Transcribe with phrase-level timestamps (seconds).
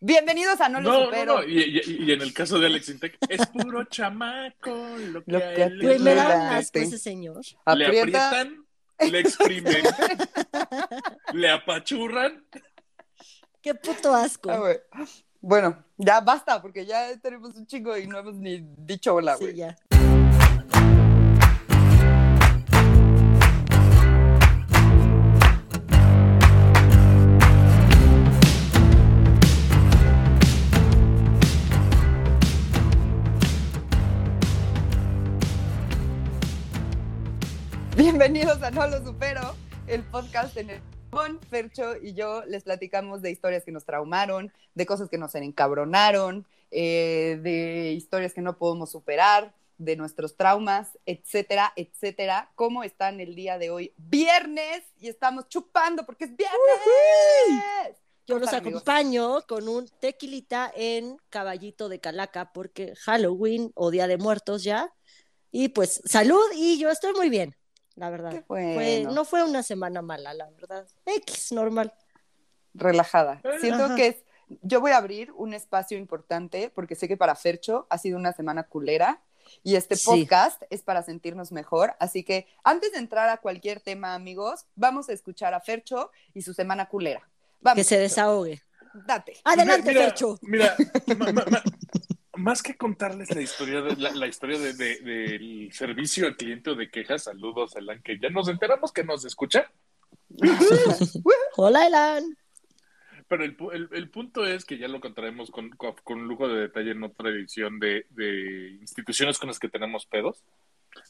[0.00, 1.36] Bienvenidos a No Lo No, no, Supero.
[1.40, 1.44] no.
[1.44, 4.70] Y, y- y en el caso de Alex Intec, es puro chamaco.
[4.98, 6.14] Lo que, Lo a que le Late.
[6.14, 7.40] da asco ese señor.
[7.44, 8.28] Le Aprieta.
[8.30, 8.64] aprietan,
[9.10, 9.82] le exprimen,
[11.32, 12.44] le apachurran.
[13.60, 14.50] Qué puto asco.
[14.52, 15.04] Ah.
[15.40, 19.52] Bueno, ya basta, porque ya tenemos un chingo y no hemos ni dicho hola, güey.
[19.52, 19.76] Sí, ya.
[38.18, 39.54] Bienvenidos a No Lo Supero,
[39.86, 44.52] el podcast en el con Fercho y yo les platicamos de historias que nos traumaron,
[44.74, 50.98] de cosas que nos encabronaron, eh, de historias que no podemos superar, de nuestros traumas,
[51.06, 52.50] etcétera, etcétera.
[52.56, 53.94] ¿Cómo están el día de hoy?
[53.96, 56.58] Viernes y estamos chupando porque es viernes.
[58.26, 58.82] Yo ¿Cómo los amigos?
[58.82, 64.92] acompaño con un tequilita en Caballito de Calaca porque Halloween o Día de Muertos ya.
[65.52, 67.54] Y pues salud y yo estoy muy bien,
[67.98, 68.30] la verdad.
[68.30, 69.10] Qué Fue- bueno.
[69.12, 70.86] no fue una semana mala, la verdad.
[71.04, 71.92] X, normal.
[72.74, 73.40] relajada.
[73.60, 73.96] Siento Ajá.
[73.96, 74.16] que es,
[74.62, 78.32] yo voy a abrir un espacio importante porque sé que para Fercho ha sido una
[78.32, 79.20] semana culera
[79.64, 80.04] y este Sí.
[80.06, 81.94] podcast es para sentirnos mejor.
[81.98, 86.42] Así que antes de entrar a cualquier tema, amigos, vamos a escuchar a Fercho y
[86.42, 87.28] su semana culera.
[87.60, 88.62] Vamos, Que se Fercho, desahogue.
[89.06, 89.36] Date.
[89.44, 90.38] Adelante, mira, Fercho.
[90.42, 90.76] Mira,
[91.18, 91.62] ma- ma- ma-
[92.38, 96.70] más que contarles la historia, de, la, la historia de- de- del servicio al cliente
[96.70, 99.70] o de quejas, saludos, Alan, que ya nos enteramos que nos escucha.
[101.56, 102.36] Hola, Elan.
[103.28, 106.60] Pero el, el- el punto es que ya lo contaremos con, con, con lujo de
[106.62, 110.42] detalle en otra edición de, de instituciones con las que tenemos pedos.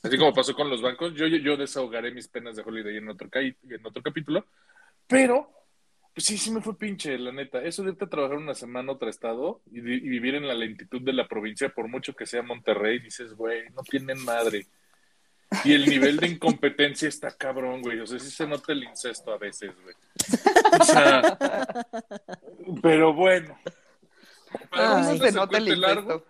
[0.03, 3.09] Así como pasó con los bancos, yo, yo, yo desahogaré mis penas de Holiday en
[3.09, 4.45] otro, en otro capítulo.
[5.07, 5.51] Pero,
[6.19, 7.62] pues sí, sí me fue pinche, la neta.
[7.62, 10.48] Eso de irte a trabajar una semana a otro estado y, vi- y vivir en
[10.48, 14.66] la lentitud de la provincia, por mucho que sea Monterrey, dices, güey, no tienen madre.
[15.64, 18.01] Y el nivel de incompetencia está cabrón, güey.
[18.01, 19.95] O sea, sí se nota el incesto a veces, güey.
[20.80, 21.39] O sea,
[22.83, 23.57] pero bueno.
[24.70, 24.89] Para Ay.
[24.89, 26.27] no ¿Cómo hacerles se nota el largo, incesto?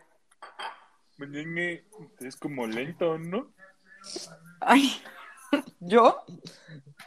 [1.16, 1.84] Meñengue
[2.21, 3.50] es como lento, ¿no?
[4.60, 5.00] Ay,
[5.81, 6.22] ¿yo?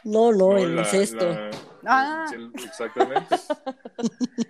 [0.04, 1.28] No, no, el incesto.
[1.28, 1.50] la-
[1.84, 2.26] Ah.
[2.64, 3.34] Exactamente.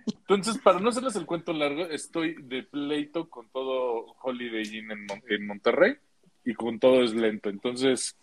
[0.07, 5.07] Entonces, para no hacerles el cuento largo, estoy de pleito con todo Holiday Inn en,
[5.07, 5.95] Mon- en Monterrey
[6.45, 7.49] y con todo es lento.
[7.49, 8.17] Entonces,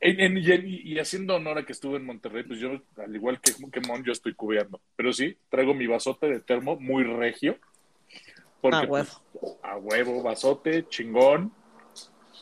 [0.00, 3.14] en- en- y, en- y haciendo honor a que estuve en Monterrey, pues yo, al
[3.14, 4.80] igual que, que Mon, yo estoy cubeando.
[4.96, 7.56] Pero sí, traigo mi vasote de termo muy regio.
[8.60, 9.08] Porque, A huevo.
[9.32, 11.52] pues, a huevo, vasote, chingón.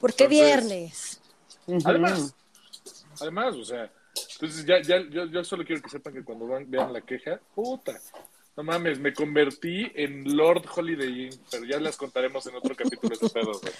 [0.01, 1.23] Porque Entonces- viernes.
[1.85, 2.35] Además,
[3.21, 3.91] además, o sea,
[4.35, 7.41] entonces ya, ya, yo, yo solo quiero que sepan que cuando van- vean la queja,
[7.55, 7.99] puta,
[8.57, 13.17] no mames, me convertí en Lord Holiday Inn, pero ya les contaremos en otro capítulo
[13.17, 13.73] de pedos, güey.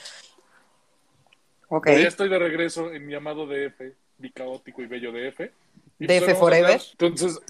[1.69, 1.85] Ok.
[1.87, 3.81] Pero ya estoy de regreso en mi amado DF,
[4.19, 5.41] mi caótico y bello DF.
[5.99, 6.65] Y DF pues, forever.
[6.73, 7.41] hablar- entonces,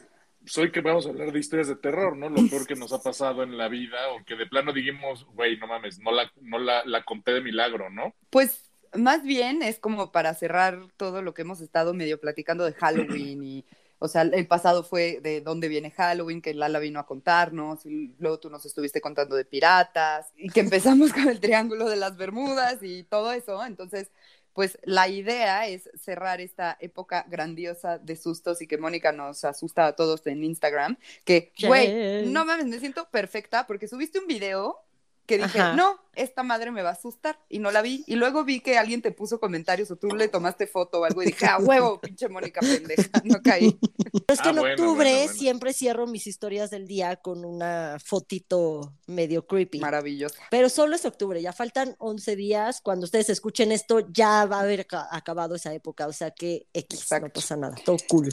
[0.46, 2.28] soy que vamos a hablar de historias de terror, ¿no?
[2.28, 5.56] Lo peor que nos ha pasado en la vida, o que de plano dijimos, güey,
[5.56, 8.14] no mames, no la, no la, la conté de milagro, ¿no?
[8.30, 12.72] Pues más bien es como para cerrar todo lo que hemos estado medio platicando de
[12.72, 13.64] Halloween y,
[13.98, 18.14] o sea, el pasado fue de dónde viene Halloween, que Lala vino a contarnos y
[18.18, 22.16] luego tú nos estuviste contando de piratas y que empezamos con el Triángulo de las
[22.16, 23.64] Bermudas y todo eso.
[23.64, 24.10] Entonces,
[24.54, 29.86] pues la idea es cerrar esta época grandiosa de sustos y que Mónica nos asusta
[29.86, 34.78] a todos en Instagram, que, güey, no mames, me siento perfecta porque subiste un video
[35.26, 35.74] que dije, Ajá.
[35.74, 38.04] no, esta madre me va a asustar y no la vi.
[38.06, 41.22] Y luego vi que alguien te puso comentarios o tú le tomaste foto o algo
[41.22, 43.78] y dije, a huevo, pinche Mónica pendeja, no caí.
[43.80, 45.32] Pero es que Ah, en bueno, octubre bueno, bueno.
[45.32, 49.80] siempre cierro mis historias del día con una fotito medio creepy.
[49.80, 50.42] Maravillosa.
[50.50, 52.80] Pero solo es octubre, ya faltan 11 días.
[52.82, 56.06] Cuando ustedes escuchen esto, ya va a haber ca- acabado esa época.
[56.06, 57.26] O sea que X, Exacto.
[57.28, 58.28] no pasa nada, todo cool.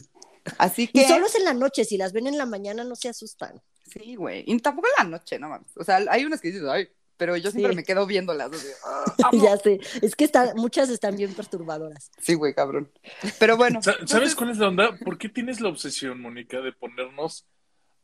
[0.57, 2.95] Así Y que, solo es en la noche, si las ven en la mañana no
[2.95, 3.61] se asustan.
[3.91, 4.43] Sí, güey.
[4.47, 5.71] Y tampoco en la noche, no mames.
[5.77, 7.75] O sea, hay unas que dices, ay, pero yo siempre Sí.
[7.77, 8.51] me quedo viéndolas.
[8.51, 9.43] así, "Ah, amo".
[9.43, 12.09] ya sé, es que están, muchas están bien perturbadoras.
[12.19, 12.91] Sí, güey, cabrón.
[13.39, 13.81] Pero bueno.
[13.83, 14.97] Sa- ¿Sabes entonces- cuál es la onda?
[14.97, 17.45] ¿Por qué tienes la obsesión, Mónica, de ponernos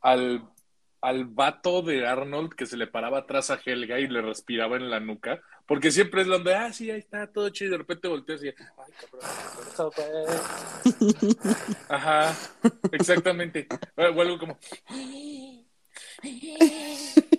[0.02, 0.48] al,
[1.02, 4.90] al vato de Arnold que se le paraba atrás a Helga y le respiraba en
[4.92, 5.42] la nuca?
[5.66, 8.42] Porque siempre es la onda, ah, sí, ahí está, todo chido, y de repente volteas
[8.44, 8.54] y, ay,
[9.02, 10.32] cabrón,
[11.90, 12.36] Ajá,
[12.92, 13.68] exactamente.
[13.98, 14.58] O algo como,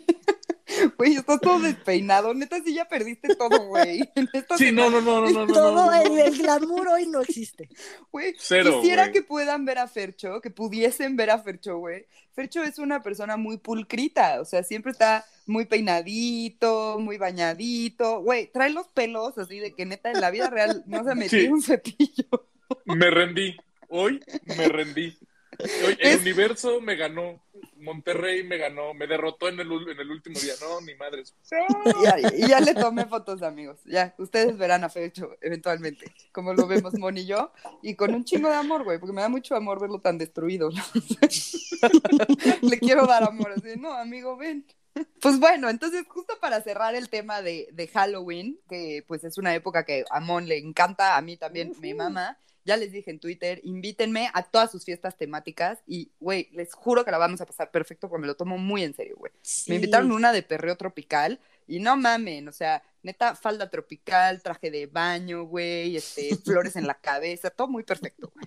[0.96, 2.34] Güey, estás todo despeinado.
[2.34, 4.08] Neta, sí ya perdiste todo, güey.
[4.58, 5.52] Sí, no, no, no, no, no.
[5.52, 7.69] Todo el, glamour hoy no existe.
[8.10, 12.06] Güey, quisiera que puedan ver a Fercho, que pudiesen ver a Fercho, güey.
[12.32, 18.20] Fercho es una persona muy pulcrita, o sea, siempre está muy peinadito, muy bañadito.
[18.22, 21.40] Güey, trae los pelos así de que neta en la vida real no se metió
[21.40, 21.49] Sí.
[21.49, 22.46] un cepillo.
[22.84, 23.56] Me rendí.
[23.88, 24.20] Hoy
[24.56, 25.16] me rendí.
[25.58, 27.40] El Es- universo me ganó.
[27.78, 28.94] Monterrey me ganó.
[28.94, 30.55] Me derrotó en el, en el último día.
[30.60, 31.34] No, ni madres.
[31.50, 33.78] Y ya, y ya le tomé fotos, amigos.
[33.84, 37.52] Ya, ustedes verán a Fercho eventualmente, como lo vemos Mon y yo,
[37.82, 40.70] y con un chingo de amor, güey, porque me da mucho amor verlo tan destruido.
[42.62, 44.64] le quiero dar amor, así, no, amigo, ven.
[45.20, 49.54] Pues bueno, entonces justo para cerrar el tema de, de Halloween, que pues es una
[49.54, 53.18] época que a Mon le encanta, a mí también me mama, ya les dije en
[53.18, 57.46] Twitter, invítenme a todas sus fiestas temáticas y, güey, les juro que la vamos a
[57.46, 59.32] pasar perfecto porque me lo tomo muy en serio, güey.
[59.40, 59.70] Sí.
[59.70, 64.70] Me invitaron una de perreo tropical y no mamen, o sea, neta, falda tropical, traje
[64.70, 68.46] de baño, güey, este, flores en la cabeza, todo muy perfecto, güey.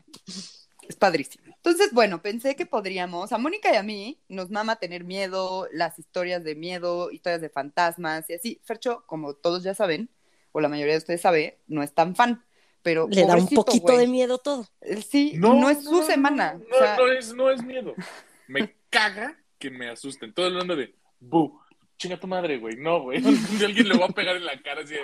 [0.92, 1.46] Es padrísimo.
[1.46, 5.98] Entonces, bueno, pensé que podríamos, a Mónica y a mí nos mama tener miedo, las
[6.00, 8.60] historias de miedo, historias de fantasmas y así.
[8.66, 10.10] Fercho, como todos ya saben,
[10.52, 12.44] o la mayoría de ustedes sabe, no es tan fan,
[12.82, 14.68] pero Le da un poquito de miedo todo.
[15.10, 16.56] Sí, no, es su no, semana.
[16.56, 17.96] No, o sea, no es, no es miedo.
[18.50, 20.34] Me caga que me asusten.
[20.34, 21.58] Todo hablando de, bu,
[21.98, 22.76] chinga tu madre, güey.
[22.76, 23.24] No, güey.
[23.64, 25.02] Alguien le va a pegar en la cara así de,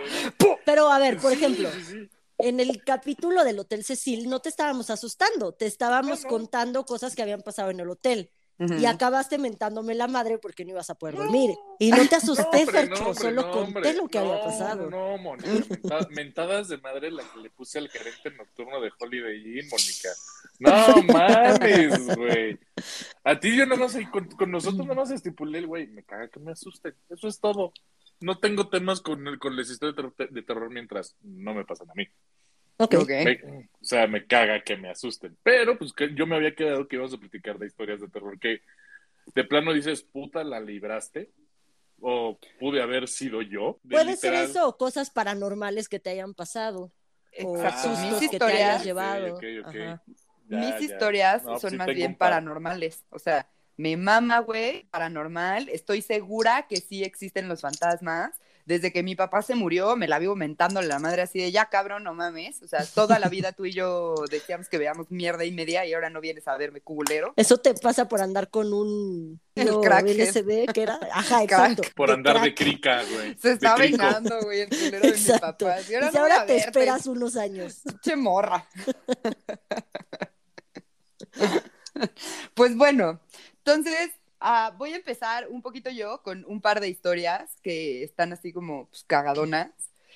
[0.65, 2.09] Pero a ver, por Sí, ejemplo, sí, sí.
[2.37, 6.29] En el capítulo del Hotel Cecil no te estábamos asustando, te estábamos No, no.
[6.29, 8.31] contando cosas que habían pasado en el hotel.
[8.59, 8.73] ujú.
[8.75, 11.51] Y acabaste mentándome la madre porque no ibas a poder dormir.
[11.79, 14.89] Y no te asusté, No, Fercho, no, solo no, conté lo que No, había pasado.
[14.89, 19.59] No, Mónica, menta- mentadas de madre la que le puse al gerente nocturno de Holiday
[19.59, 20.09] Inn, Mónica.
[20.59, 22.59] No mames, güey.
[23.23, 26.03] A ti yo nada más, y con, con nosotros nada más estipulé el güey, me
[26.03, 26.95] caga que me asusten.
[27.09, 27.73] Eso es todo.
[28.19, 31.65] No tengo temas con, el- con las historias de terror, de terror mientras no me
[31.65, 32.07] pasan a mí.
[32.77, 32.93] Ok.
[33.09, 35.37] Me- o sea, me caga que me asusten.
[35.43, 38.39] Pero pues que yo me había quedado que íbamos a platicar de historias de terror
[38.39, 38.61] que
[39.35, 41.31] de plano dices, puta, la libraste.
[41.99, 43.79] O pude haber sido yo.
[43.81, 46.91] De Puede ser eso, o cosas paranormales que te hayan pasado.
[47.43, 49.41] O Mis que te hayas historias, llevado.
[49.41, 50.01] Ya,
[50.47, 50.79] Mis ya.
[50.79, 53.03] historias No, son sí más bien paranormales.
[53.09, 55.69] O sea, me mama, güey, paranormal.
[55.69, 58.31] Estoy segura que sí existen los fantasmas.
[58.65, 61.53] Desde que mi papá se murió, me la vivo mentándole a la madre así de
[61.53, 62.61] ya, cabrón, no mames.
[62.63, 65.93] O sea, toda la vida tú y yo decíamos que veamos mierda y media y
[65.93, 67.31] ahora no vienes a verme, culero.
[67.37, 70.19] Eso te pasa por andar con un El no, crackhead.
[70.19, 70.99] LSD, que era.
[71.13, 71.71] Ajá, Crack.
[71.71, 71.83] exacto.
[71.95, 72.57] Por andar de crack.
[72.57, 73.37] crica, güey.
[73.39, 75.65] Se está vengando, güey, el culero de mis Exacto.
[75.65, 75.89] papás.
[75.89, 77.83] Y Y ahora, si no ahora te verte, esperas unos años.
[78.01, 78.67] Che morra.
[82.53, 83.19] pues bueno,
[83.67, 88.31] entonces ah, voy a empezar un poquito yo con un par de historias que están
[88.31, 89.71] así como pues, cagadonas.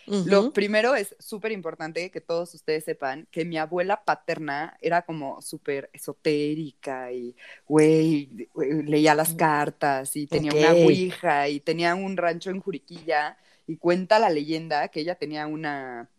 [0.07, 5.41] Lo primero es súper importante que todos ustedes sepan que mi abuela paterna era como
[5.43, 7.35] súper esotérica y,
[7.67, 13.37] güey, leía las cartas y tenía una ouija y tenía un rancho en Juriquilla
[13.67, 16.09] y cuenta la leyenda que ella tenía una,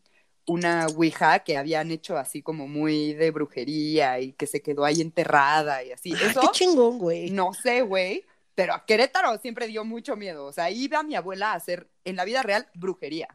[0.47, 5.01] una ouija que habían hecho así como muy de brujería y que se quedó ahí
[5.01, 6.13] enterrada y así.
[6.15, 7.31] Ay, Eso qué chingón, güey.
[7.31, 8.25] no sé, güey,
[8.55, 10.45] pero a Querétaro siempre dio mucho miedo.
[10.47, 13.29] O sea, iba mi abuela a hacer en la vida real brujería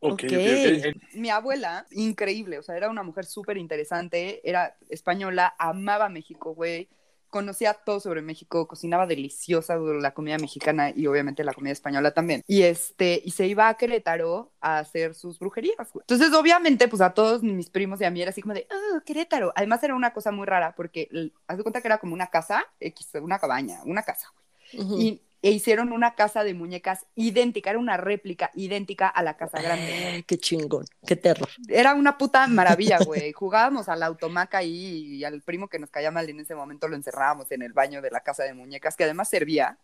[0.00, 0.24] Ok, Ok.
[0.24, 1.14] ok, ok.
[1.14, 6.88] mi abuela, increíble, o sea, era una mujer súper interesante, era española, amaba México, güey,
[7.30, 12.42] conocía todo sobre México, cocinaba deliciosa la comida mexicana y obviamente la comida española también.
[12.46, 16.02] Y este, y se iba a Querétaro a hacer sus brujerías, güey.
[16.02, 19.00] Entonces, obviamente, pues a todos mis primos y a mí era así como de, oh,
[19.04, 19.52] Querétaro.
[19.54, 21.08] Además era una cosa muy rara porque,
[21.46, 25.02] haz de cuenta que era como una casa, X, una cabaña, una casa, güey.
[25.02, 29.62] Y e hicieron una casa de muñecas idéntica, era una réplica idéntica a la casa
[29.62, 30.24] grande.
[30.26, 31.48] Qué chingón, qué terror.
[31.68, 33.32] Era una puta maravilla, güey.
[33.32, 36.88] Jugábamos a la automaca ahí y al primo que nos caía mal en ese momento
[36.88, 39.78] lo encerrábamos en el baño de la casa de muñecas, que además servía.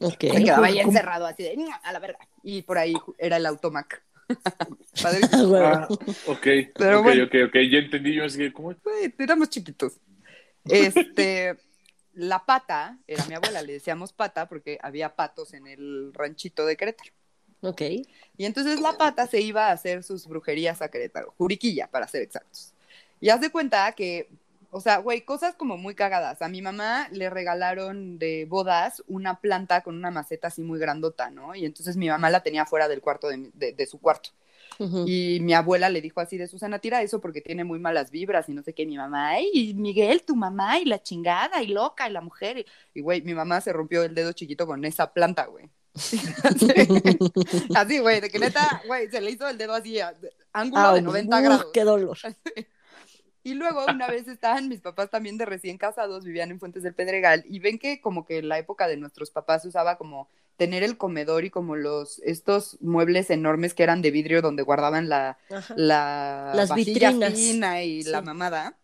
[0.00, 0.20] Ok.
[0.20, 2.18] Se quedaba ahí encerrado así de a la verga.
[2.42, 4.02] Y por ahí era el automac.
[5.04, 5.62] Ah, güey.
[5.62, 5.88] Ah,
[6.26, 7.24] ok, Pero ok, bueno.
[7.24, 8.74] ok, ok, ya entendí yo así, ¿cómo?
[8.82, 10.00] Güey, éramos chiquitos.
[10.64, 11.54] Este,
[12.16, 16.76] la pata, era mi abuela, le decíamos pata porque había patos en el ranchito de
[16.76, 17.10] Querétaro.
[17.60, 17.82] Ok.
[18.38, 22.22] Y entonces la pata se iba a hacer sus brujerías a Querétaro, Juriquilla, para ser
[22.22, 22.72] exactos.
[23.20, 24.30] Y haz de cuenta que,
[24.70, 26.40] o sea, güey, cosas como muy cagadas.
[26.40, 31.30] A mi mamá le regalaron de bodas una planta con una maceta así muy grandota,
[31.30, 31.54] ¿no?
[31.54, 34.30] Y entonces mi mamá la tenía fuera del cuarto de, de su cuarto.
[34.78, 38.48] Y mi abuela le dijo así de Susana, tira eso porque tiene muy malas vibras
[38.48, 38.86] y no sé qué.
[38.86, 42.58] Mi mamá, ay, Miguel, tu mamá y la chingada y loca y la mujer.
[42.58, 45.68] Y- Y güey, mi mamá se rompió el dedo chiquito con esa planta, güey.
[47.74, 50.14] Así, güey, de que neta, güey, se le hizo el dedo así, a-
[50.52, 51.66] ángulo Ah, de 90 uf, grados.
[51.72, 52.18] qué dolor.
[53.42, 56.94] Y luego una vez estaban mis papás también de recién casados, vivían en Fuentes del
[56.94, 60.28] Pedregal, y ven que como que en la época de nuestros papás se usaba como
[60.56, 65.08] tener el comedor y como los, estos muebles enormes que eran de vidrio donde guardaban
[65.08, 65.38] la,
[65.76, 67.34] la Las vitrinas.
[67.34, 68.78] fina y la mamada,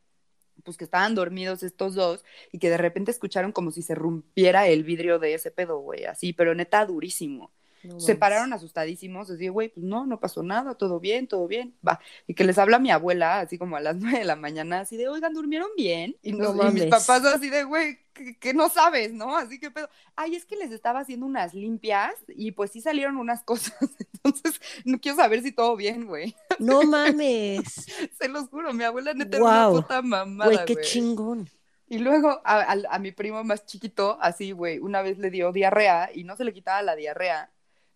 [0.65, 4.69] pues que estaban dormidos estos dos y que de repente escucharon como si se rompiera
[4.69, 7.51] el vidrio de ese pedo, güey, así, pero neta durísimo.
[7.85, 11.75] No Se pararon asustadísimos, así, güey, pues no, no pasó nada, todo bien, todo bien,
[11.87, 11.99] va.
[12.27, 14.97] Y que les habla mi abuela, así como a las nueve de la mañana, así
[14.97, 16.17] de, oigan, ¿durmieron bien?
[16.23, 19.37] Y, nos- No y mis papás así de, güey, que, que no sabes, ¿no?
[19.37, 19.89] Así que pedo.
[20.17, 23.75] Ay, es que les estaba haciendo unas limpias y pues sí salieron unas cosas,
[24.23, 26.35] entonces no quiero saber si todo bien, güey.
[26.59, 27.87] No mames.
[28.19, 31.49] Se los juro, mi abuela neta era una puta mamada, Güey, qué chingón.
[31.89, 35.53] Y luego a, a- a mi primo más chiquito, así, güey, una vez le dio
[35.53, 37.51] diarrea y no se le quitaba la diarrea,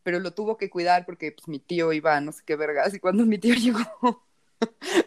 [0.07, 2.95] pero lo tuvo que cuidar porque pues mi tío iba a no sé qué vergas
[2.95, 4.25] y cuando mi tío llegó,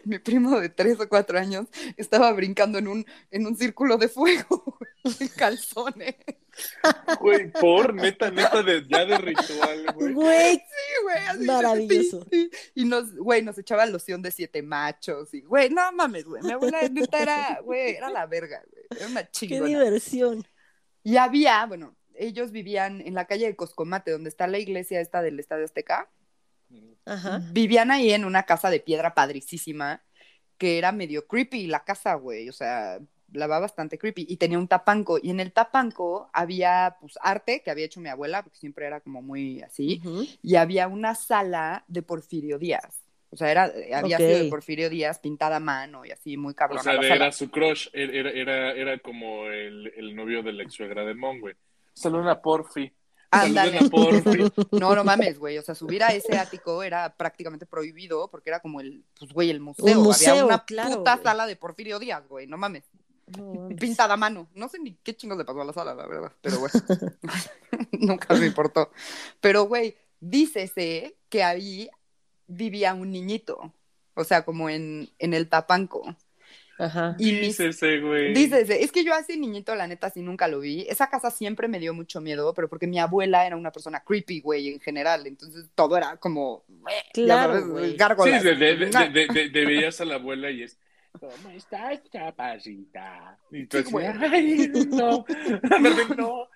[0.04, 4.08] mi primo de tres o cuatro años estaba brincando en un, en un círculo de
[4.10, 6.16] fuego, güey, en calzones.
[7.18, 10.12] Güey, por neta, neta, de, ya de ritual, güey.
[10.12, 12.26] Güey, Sí, güey, así, Maravilloso.
[12.30, 12.70] sí, sí.
[12.74, 16.52] Y nos, güey, nos echaba loción de siete machos y, güey, no mames, güey, mi
[16.52, 19.66] abuela neta era, güey, era la verga, güey, era una qué chingona.
[19.66, 20.46] diversión.
[21.02, 25.22] Y había, bueno, ellos vivían en la calle de Coscomate, donde está la iglesia esta
[25.22, 26.08] del Estadio Azteca.
[27.06, 27.42] Ajá.
[27.52, 30.02] Vivían ahí en una casa de piedra padricísima,
[30.58, 32.48] que era medio creepy la casa, güey.
[32.48, 33.00] O sea,
[33.32, 34.26] la va bastante creepy.
[34.28, 35.18] Y tenía un tapanco.
[35.20, 39.00] Y en el tapanco había, pues, arte que había hecho mi abuela, porque siempre era
[39.00, 40.02] como muy así.
[40.42, 43.02] Y había una sala de Porfirio Díaz.
[43.30, 46.56] O sea, era, había sido de Porfirio Díaz pintada a mano y así, muy O
[46.56, 50.74] cabrona sea, era su crush, era, era, era como el, el novio de la ex
[50.74, 51.54] suegra de Mon, güey.
[52.00, 52.92] Saluden a Porfi.
[53.30, 53.78] Ándale.
[54.72, 55.58] No, no mames, güey.
[55.58, 59.50] O sea, subir a ese ático era prácticamente prohibido porque era como el, pues, güey,
[59.50, 59.84] el museo.
[59.84, 61.24] Un museo, Había una claro, puta güey.
[61.24, 62.46] sala de Porfirio Díaz, güey.
[62.46, 62.84] No mames.
[63.36, 63.78] No mames.
[63.78, 64.48] Pintada a mano.
[64.54, 66.32] No sé ni qué chingos le pasó a la sala, la verdad.
[66.40, 66.72] Pero, güey.
[67.92, 68.90] Nunca me importó.
[69.40, 71.90] Pero, güey, dícese que ahí
[72.46, 73.72] vivía un niñito.
[74.14, 76.16] O sea, como en, en el Tapanco.
[76.80, 77.14] Ajá.
[77.18, 78.32] Y Dícese, güey.
[78.32, 80.86] Dícese, es que yo a ese niñito, la neta, sí nunca lo vi.
[80.88, 84.40] Esa casa siempre me dio mucho miedo, pero porque mi abuela era una persona creepy,
[84.40, 85.26] güey, en general.
[85.26, 86.64] Entonces todo era como.
[87.12, 87.96] Claro, sabes.
[88.24, 90.78] Sí, de, de, de, Una- de, de- de veías a la abuela y es.
[91.18, 93.36] ¿Cómo estás, chapacita?
[93.50, 94.06] Y tú Sí, así, güey.
[94.06, 95.24] ay, no,
[95.68, 95.78] no,
[96.14, 96.48] no,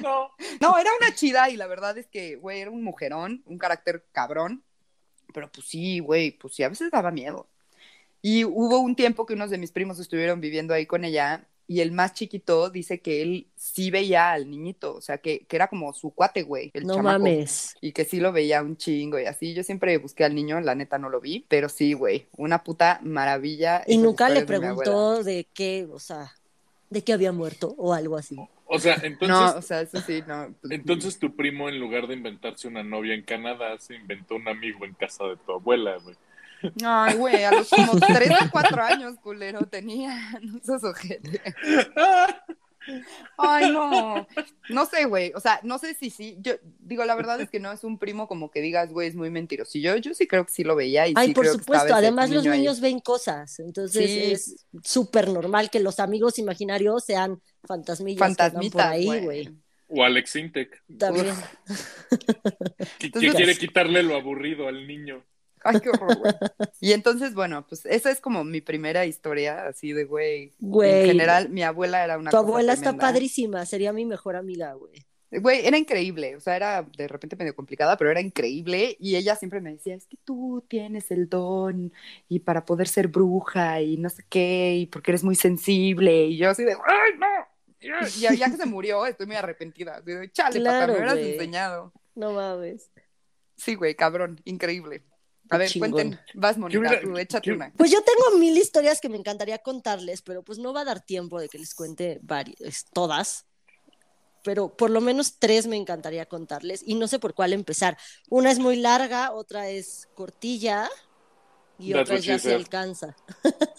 [0.00, 0.30] no.
[0.60, 4.04] No, era una chida y la verdad es que, güey, era un mujerón, un carácter
[4.12, 4.62] cabrón.
[5.34, 7.48] Pero pues sí, güey, pues sí, a veces daba miedo.
[8.22, 11.80] Y hubo un tiempo que unos de mis primos estuvieron viviendo ahí con ella y
[11.80, 15.68] el más chiquito dice que él sí veía al niñito, o sea, que, que era
[15.68, 17.18] como su cuate, güey, el No chamaco.
[17.18, 17.76] mames.
[17.82, 19.52] y que sí lo veía un chingo y así.
[19.54, 23.00] Yo siempre busqué al niño, la neta no lo vi, pero sí, güey, una puta
[23.02, 23.84] maravilla.
[23.86, 26.32] Y nunca le historias de preguntó de qué, o sea,
[26.88, 28.36] de qué había muerto o algo así.
[28.64, 30.54] O sea, entonces, No, o sea, eso sí, no.
[30.62, 34.48] pues, entonces tu primo, en lugar de inventarse una novia en Canadá, se inventó un
[34.48, 36.16] amigo en casa de tu abuela, güey.
[36.84, 40.16] Ay, güey, a los como tres o cuatro años, culero, tenía.
[40.42, 41.40] No seas ojete.
[43.36, 44.26] Ay, no.
[44.70, 45.32] No sé, güey.
[45.34, 46.38] O sea, no sé si sí.
[46.40, 49.14] Yo digo, la verdad es que no es un primo como que digas, güey, es
[49.14, 49.78] muy mentiroso.
[49.78, 52.30] Yo, yo sí creo que sí lo veía y Ay, sí por creo supuesto, además
[52.30, 52.58] los ahí.
[52.60, 54.32] niños ven cosas, entonces Sí.
[54.32, 59.50] es súper normal que los amigos imaginarios sean fantasmillas andan por Fantasmitas, ahí, güey.
[59.88, 61.34] O Alex Intec, También.
[62.98, 65.24] que quiere quitarle lo aburrido al niño.
[65.64, 66.32] Ay, qué horror, güey.
[66.80, 70.52] Y entonces, bueno, pues esa es como mi primera historia, así de, güey.
[70.60, 71.00] Güey.
[71.00, 75.04] En general, mi abuela era una Tu abuela está padrísima, sería mi mejor amiga, güey.
[75.30, 79.36] Güey, era increíble, o sea, era de repente medio complicada, pero era increíble y ella
[79.36, 81.92] siempre me decía, es que tú tienes el don
[82.30, 86.38] y para poder ser bruja y no sé qué, y porque eres muy sensible y
[86.38, 87.26] yo así de, ¡ay, no!
[88.16, 90.92] Y ya, ya que se murió, estoy muy arrepentida, así de, chale, Claro, papá, me
[90.94, 91.92] hubieras enseñado.
[92.14, 92.90] No mames.
[93.54, 95.04] Sí, güey, cabrón, increíble.
[95.50, 95.92] A ver, chingón.
[95.92, 97.72] cuenten, vas, Mónica, tú, échate una.
[97.76, 101.00] Pues yo tengo mil historias que me encantaría contarles, pero pues no va a dar
[101.00, 103.46] tiempo de que les cuente varias, todas.
[104.44, 107.98] Pero por lo menos tres me encantaría contarles y no sé por cuál empezar.
[108.28, 110.88] Una es muy larga, otra es cortilla
[111.78, 113.16] y That's otra es ya se alcanza.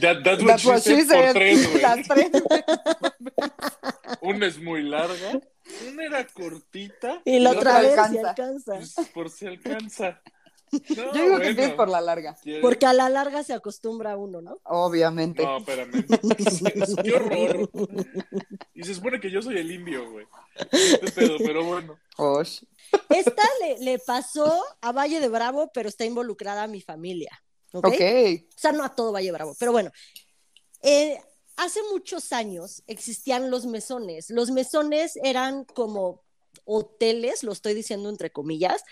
[0.00, 1.82] That, that's what That's she what she said por said.
[1.82, 2.30] Las tres.
[4.20, 5.40] Una es muy larga,
[5.88, 8.28] una era cortita Y la Y otra otra vez alcanza.
[8.30, 8.72] alcanza.
[8.74, 10.20] pues, por si alcanza.
[10.72, 11.44] No, Yo digo que bueno.
[11.44, 12.36] empieces por la larga.
[12.40, 12.62] ¿Quieres?
[12.62, 14.58] Porque a la larga se acostumbra uno, ¿no?
[14.64, 15.42] Obviamente.
[15.42, 16.06] No, espérame.
[17.04, 17.70] Qué horror.
[18.74, 20.26] Y se supone que yo soy el indio, güey.
[20.70, 21.98] Este pedo, pero bueno.
[22.18, 22.62] Osh.
[23.08, 27.30] Esta le, le pasó a Valle de Bravo, pero está involucrada a mi familia.
[27.72, 27.86] ¿ok?
[27.86, 28.00] Ok.
[28.00, 29.90] O sea, no a todo Valle Bravo, pero bueno.
[30.82, 31.18] Eh,
[31.56, 34.30] hace muchos años existían los mesones.
[34.30, 36.22] Los mesones eran como
[36.64, 38.82] hoteles, lo estoy diciendo entre comillas,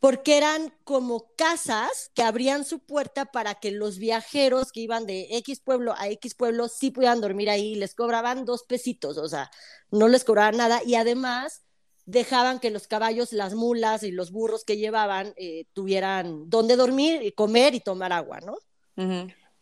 [0.00, 5.28] porque eran como casas que abrían su puerta para que los viajeros que iban de
[5.36, 7.74] X pueblo a X pueblo sí pudieran dormir ahí.
[7.74, 9.50] Les cobraban dos pesitos, o sea,
[9.90, 11.62] no les cobraban nada y además
[12.06, 17.22] dejaban que los caballos, las mulas y los burros que llevaban eh, tuvieran donde dormir,
[17.22, 18.56] y comer y tomar agua, ¿no?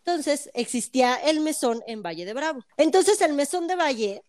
[0.05, 2.65] Entonces existía el mesón en Valle de Bravo.
[2.77, 4.23] Entonces el mesón de Valle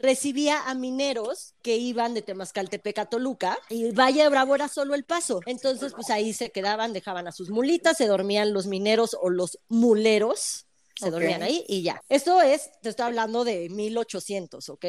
[0.00, 4.94] recibía a mineros que iban de Temascaltepec a Toluca y Valle de Bravo era solo
[4.94, 5.40] el paso.
[5.46, 9.58] Entonces pues ahí se quedaban, dejaban a sus mulitas, se dormían los mineros o los
[9.68, 10.66] muleros,
[10.96, 12.02] se dormían ahí y ya.
[12.08, 14.86] Esto es, te estoy hablando de 1800, ¿ok?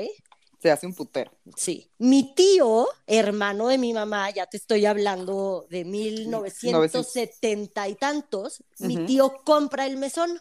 [0.61, 1.31] Se hace un putero.
[1.55, 1.89] Sí.
[1.97, 9.03] Mi tío, hermano de mi mamá, ya te estoy hablando de 1970 y tantos, mi
[9.07, 10.39] tío compra el mesón,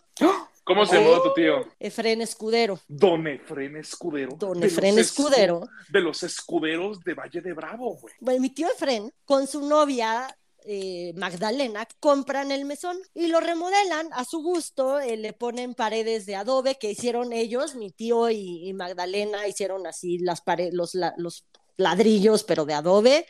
[0.74, 1.66] ¿Cómo se llamaba tu tío?
[1.80, 2.78] Efren Escudero.
[2.86, 4.36] Don Efren Escudero.
[4.36, 5.68] Don De Efren escu- Escudero.
[5.88, 8.14] De los escuderos de Valle de Bravo, güey.
[8.20, 14.10] Bueno, mi tío Efren, con su novia eh, Magdalena, compran el mesón y lo remodelan
[14.12, 18.68] a su gusto, eh, le ponen paredes de adobe que hicieron ellos, mi tío y,
[18.68, 21.46] y Magdalena hicieron así las paredes, los, la- los
[21.78, 23.26] ladrillos, pero de adobe.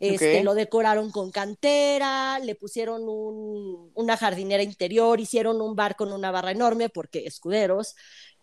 [0.00, 0.42] Este.
[0.44, 6.30] Lo decoraron con cantera, le pusieron un- una jardinera interior, hicieron un bar con una
[6.30, 7.94] barra enorme porque escuderos.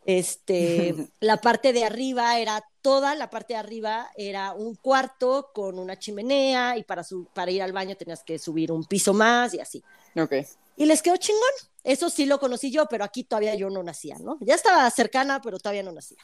[0.05, 5.77] Este, la parte de arriba era toda la parte de arriba era un cuarto con
[5.79, 9.53] una chimenea y para, su- para ir al baño tenías que subir un piso más
[9.53, 9.83] y así.
[10.15, 10.33] Ok.
[10.77, 11.41] Y les quedó chingón.
[11.83, 14.37] Eso sí lo conocí yo, pero aquí todavía yo no nacía, ¿no?
[14.41, 16.17] Ya estaba cercana, pero todavía no nacía.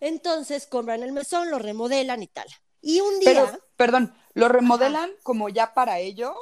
[0.00, 2.46] Entonces compran el mesón, lo remodelan y tal.
[2.82, 6.34] Y un día, Pero, perdón, ¿lo remodelan como ya para ellos?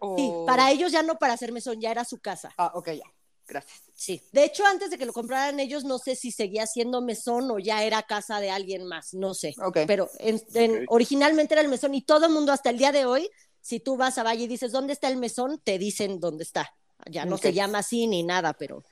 [0.00, 0.16] O...
[0.16, 2.52] sí, para ellos ya no para hacer mesón, ya era su casa.
[2.58, 3.04] Ah, ok, ya.
[3.46, 3.82] Gracias.
[3.94, 4.22] Sí.
[4.32, 7.58] De hecho, antes de que lo compraran ellos, no sé si seguía siendo mesón o
[7.58, 9.54] ya era casa de alguien más, no sé.
[9.62, 9.78] Ok.
[9.86, 10.84] Pero en- en- Ok.
[10.88, 13.28] originalmente era el mesón y todo el mundo hasta el día de hoy,
[13.60, 15.60] si tú vas a Valle y dices, ¿dónde está el mesón?
[15.62, 16.74] Te dicen dónde está.
[17.06, 18.82] Ya no se llama así ni nada, pero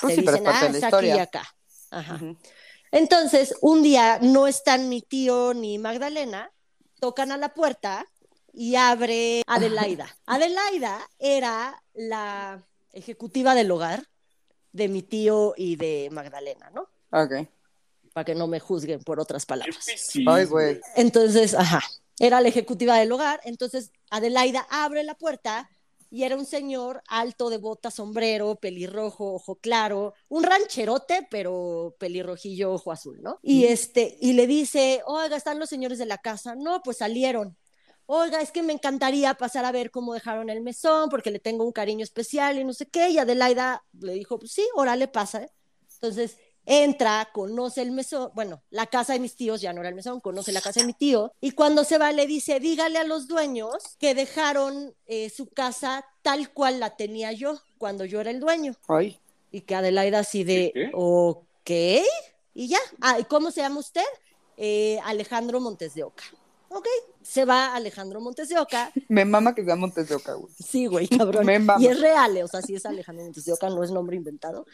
[0.00, 1.22] Pues te sí, pero es parte ah, de la está aquí y historia.
[1.22, 1.54] acá.
[1.90, 2.14] Ajá.
[2.16, 2.36] Ujú.
[2.90, 6.50] Entonces, un día no están mi tío ni Magdalena,
[7.00, 8.06] tocan a la puerta
[8.52, 10.16] y abre Adelaida.
[10.26, 14.08] Adelaida era la ejecutiva del hogar
[14.72, 16.88] de mi tío y de Magdalena, ¿no?
[17.10, 17.48] Ok.
[18.12, 19.86] Para que no me juzguen por otras palabras.
[20.26, 20.80] Ay, güey.
[20.96, 21.82] Entonces, ajá,
[22.18, 23.40] era la ejecutiva del hogar.
[23.44, 25.70] Entonces, Adelaida abre la puerta
[26.10, 32.72] y era un señor alto de bota, sombrero, pelirrojo, ojo claro, un rancherote, pero pelirrojillo,
[32.72, 33.38] ojo azul, ¿no?
[33.42, 36.54] Y este, y le dice, oiga, ¿están los señores de la casa?
[36.54, 37.56] No, pues salieron.
[38.06, 41.64] Oiga, es que me encantaría pasar a ver cómo dejaron el mesón, porque le tengo
[41.64, 43.10] un cariño especial y no sé qué.
[43.10, 45.46] Y Adelaida le dijo, pues sí, órale, pasa.
[45.92, 46.38] Entonces
[46.70, 50.20] entra, conoce el mesón, bueno, la casa de mis tíos ya no era el mesón,
[50.20, 53.26] conoce la casa de mi tío, y cuando se va le dice, dígale a los
[53.26, 58.38] dueños que dejaron eh, su casa tal cual la tenía yo cuando yo era el
[58.38, 58.74] dueño.
[58.86, 59.18] Ay.
[59.50, 60.90] Y que Adelaida así de, ¿Qué?
[60.92, 61.70] ok,
[62.52, 62.78] y ya.
[63.00, 64.04] Ah, ¿y cómo se llama usted?
[64.58, 66.24] Eh, Alejandro Montes de Oca.
[66.68, 66.86] Ok,
[67.22, 68.92] se va Alejandro Montes de Oca.
[69.08, 70.52] Me mama que sea Montes de Oca, güey.
[70.52, 71.46] Sí, güey, cabrón.
[71.46, 71.82] Me mama.
[71.82, 74.16] Y es real, eh, o sea, sí es Alejandro Montes de Oca, no es nombre
[74.16, 74.66] inventado.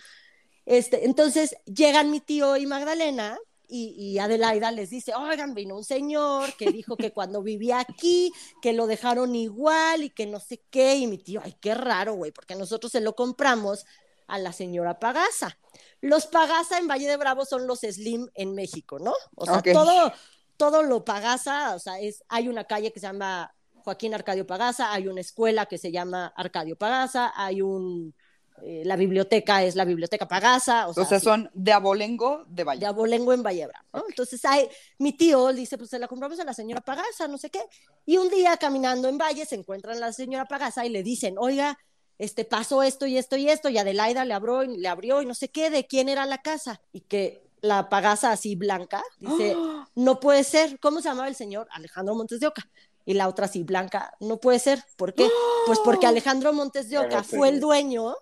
[0.66, 5.84] Este, entonces llegan mi tío y Magdalena y, y Adelaida les dice, oigan, vino un
[5.84, 10.62] señor que dijo que cuando vivía aquí, que lo dejaron igual y que no sé
[10.70, 13.84] qué, y mi tío, ay, qué raro, güey, porque nosotros se lo compramos
[14.26, 15.58] a la señora Pagasa.
[16.00, 19.14] Los Pagasa en Valle de Bravo son los Slim en México, ¿no?
[19.34, 20.12] O sea, todo,
[20.56, 24.92] todo lo Pagasa, o sea, es, hay una calle que se llama Joaquín Arcadio Pagasa,
[24.92, 28.14] hay una escuela que se llama Arcadio Pagasa, hay un,
[28.62, 32.44] eh, la biblioteca es la biblioteca Pagasa, o O sea, sea, sí, son de abolengo
[32.46, 32.80] de Valle.
[32.80, 34.04] de Abolengo en Valle de Bravo, ¿no?
[34.08, 37.50] Entonces, hay, mi tío dice, pues se la compramos a la señora Pagasa, no sé
[37.50, 37.60] qué,
[38.06, 41.34] y un día caminando en Valle se encuentran a la señora Pagasa y le dicen,
[41.38, 41.78] oiga,
[42.18, 45.26] este, pasó esto y esto y esto, y Adelaida le abrió, y le abrió y
[45.26, 49.56] no sé qué, de quién era la casa, y que la Pagasa así blanca, dice,
[49.94, 51.66] no puede ser, ¿cómo se llamaba el señor?
[51.70, 52.68] Alejandro Montes de Oca.
[53.06, 54.82] Y la otra así, blanca, no puede ser.
[54.96, 55.28] ¿Por qué?
[55.66, 58.14] Pues porque Alejandro Montes de Oca fue el dueño,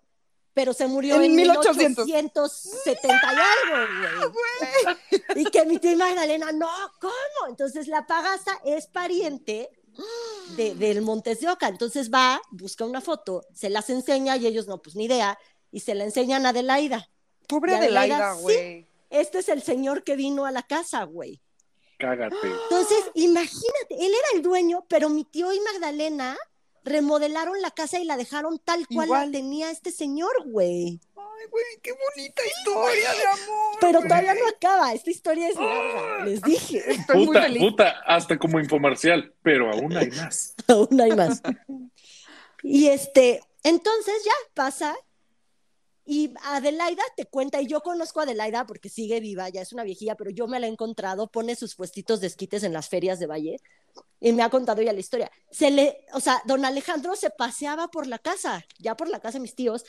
[0.55, 2.05] pero se murió En en, 1800.
[2.07, 5.43] 1870 y algo, güey.
[5.43, 6.69] Y que mi tía Magdalena, no,
[7.01, 7.49] ¿cómo?
[7.49, 9.71] Entonces la pagasa es pariente
[10.57, 11.69] de, del Montes de Oca.
[11.69, 15.39] Entonces va, busca una foto, se las enseña y ellos no, pues ni idea,
[15.71, 17.09] y se la enseñan a Adelaida.
[17.49, 18.43] Pobre Adelaida, Adelaida, sí.
[18.43, 18.89] güey.
[19.11, 21.43] Este es el señor que vino a la casa, güey.
[21.99, 22.35] Cágate.
[22.65, 26.37] Entonces, imagínate, él era el dueño, pero mi tío y Magdalena
[26.85, 29.27] remodelaron la casa y la dejaron tal cual Igual.
[29.27, 31.01] la tenía este señor, güey.
[31.17, 33.77] Ay, güey, qué bonita historia de amor.
[33.81, 34.09] Pero güey.
[34.09, 36.83] todavía no acaba, esta historia es larga, les dije.
[36.93, 37.63] Estoy muy Puta, feliz.
[37.63, 40.55] puta, hasta como infomercial, pero aún hay más.
[40.69, 41.43] Aún hay más.
[42.63, 44.95] Y este, entonces ya pasa.
[46.05, 49.85] Y Adelaida te cuenta, y yo conozco a Adelaida porque sigue viva, ya es una
[49.85, 53.21] viejilla, pero yo me la he encontrado, pone sus puestitos de esquites en las ferias
[53.21, 53.61] de Valle
[54.21, 55.31] y me ha contado ya la historia.
[55.51, 59.39] Se le, o sea, don Alejandro se paseaba por la casa, ya por la casa
[59.39, 59.85] de mis tíos,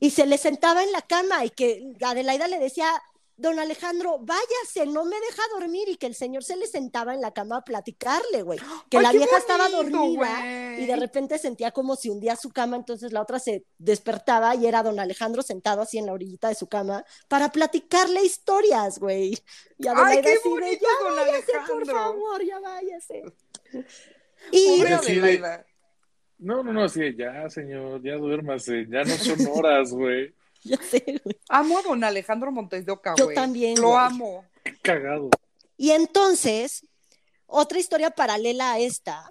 [0.00, 2.90] y se le sentaba en la cama y que Adelaida le decía,
[3.38, 7.20] don Alejandro, váyase, no me deja dormir, y que el señor se le sentaba en
[7.20, 8.58] la cama a platicarle, güey,
[8.90, 12.76] que Ay, la vieja estaba dormida y de repente sentía como si hundía su cama,
[12.76, 16.56] entonces la otra se despertaba y era don Alejandro sentado así en la orillita de
[16.56, 19.38] su cama para platicarle historias, güey.
[19.78, 21.94] Y Adelaida qué bonito, ya don váyase, por Alejandro".
[21.94, 23.22] favor, ya váyase.
[24.50, 24.82] Y.
[26.40, 30.34] No, no, no, así ya, señor, ya duérmase, ya no son horas, güey.
[30.64, 31.36] ya sé, güey.
[31.48, 33.34] Amo a don Alejandro Montes de Oca, Yo güey.
[33.36, 34.00] también, Lo güey.
[34.00, 34.44] amo.
[34.64, 35.30] Qué cagado.
[35.76, 36.86] Y entonces,
[37.46, 39.28] otra historia paralela a esta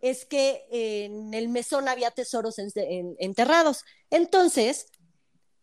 [0.00, 3.82] es que en el mesón había tesoros en- en- enterrados.
[4.10, 4.86] Entonces,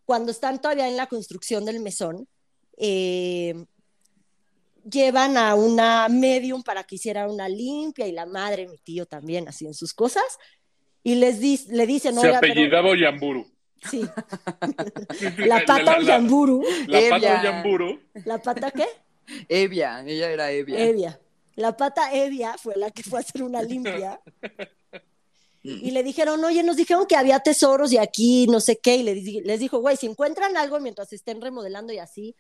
[0.06, 2.28] cuando están todavía en la construcción del mesón,
[2.78, 3.54] eh,
[4.90, 9.48] llevan a una medium para que hiciera una limpia y la madre, mi tío también,
[9.48, 10.24] así en sus cosas,
[11.04, 13.46] y les di- le dicen, Se "Oiga, pero-" apellidaba Oyamburu.
[13.90, 14.02] Sí,
[15.38, 16.64] la pata La- la- Oyamburu.
[16.88, 17.10] La Evia.
[17.20, 18.00] pata Oyamburu.
[18.26, 18.88] ¿La pata qué?
[19.50, 20.80] Evia, ella era Evia.
[20.80, 21.20] Evia.
[21.56, 24.20] La pata Evia fue la que fue a hacer una limpia.
[25.62, 28.98] Y le dijeron, oye, nos dijeron que había tesoros y aquí no sé qué.
[28.98, 32.36] Y les dijo, güey, si encuentran algo mientras estén remodelando y así,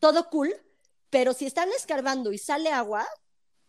[0.00, 0.52] todo cool.
[1.10, 3.06] Pero si están escarbando y sale agua,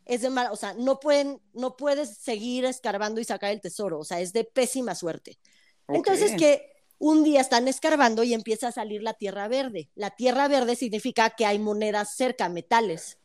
[0.06, 4.00] es de mal, o sea, no pueden, no puedes seguir escarbando y sacar el tesoro.
[4.00, 5.38] O sea, es de pésima suerte.
[5.88, 6.66] Entonces que
[7.00, 9.90] un día están escarbando y empieza a salir la tierra verde.
[9.96, 13.18] La tierra verde significa que hay monedas cerca, metales.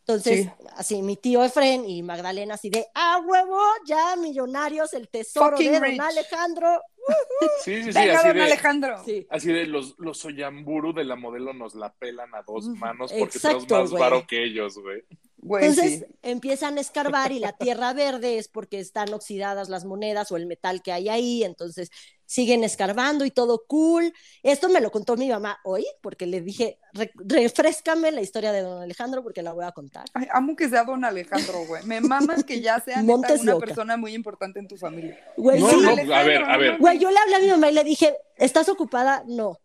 [0.00, 0.50] Entonces, Sí.
[0.76, 5.72] así mi tío Efren y Magdalena así de, ah, huevo, ya millonarios, el tesoro Fucking
[5.72, 5.96] de rich.
[5.98, 6.82] don Alejandro.
[7.64, 9.04] Sí, sí, sí, Venga, así don de, Alejandro.
[9.04, 9.26] Sí.
[9.30, 13.36] así de los, los Oyamburu de la modelo nos la pelan a dos manos porque
[13.36, 15.02] Exacto, tenemos más varo que ellos, güey.
[15.40, 16.06] Güey, Entonces sí.
[16.22, 20.46] empiezan a escarbar y la tierra verde es porque están oxidadas las monedas o el
[20.46, 21.90] metal que hay ahí, entonces
[22.26, 24.12] siguen escarbando y todo cool.
[24.42, 28.62] Esto me lo contó mi mamá hoy porque le dije, "Re- refrescame la historia de
[28.62, 30.04] don Alejandro porque la voy a contar.
[30.12, 31.84] Ay, amo que sea don Alejandro, güey.
[31.86, 35.18] Me maman que ya sea neta una persona muy importante en tu familia.
[35.36, 36.78] Güey, No, sí, no, a ver, a ver.
[36.78, 39.22] Güey, yo le hablé a mi mamá y le dije, ¿estás ocupada?
[39.26, 39.58] No.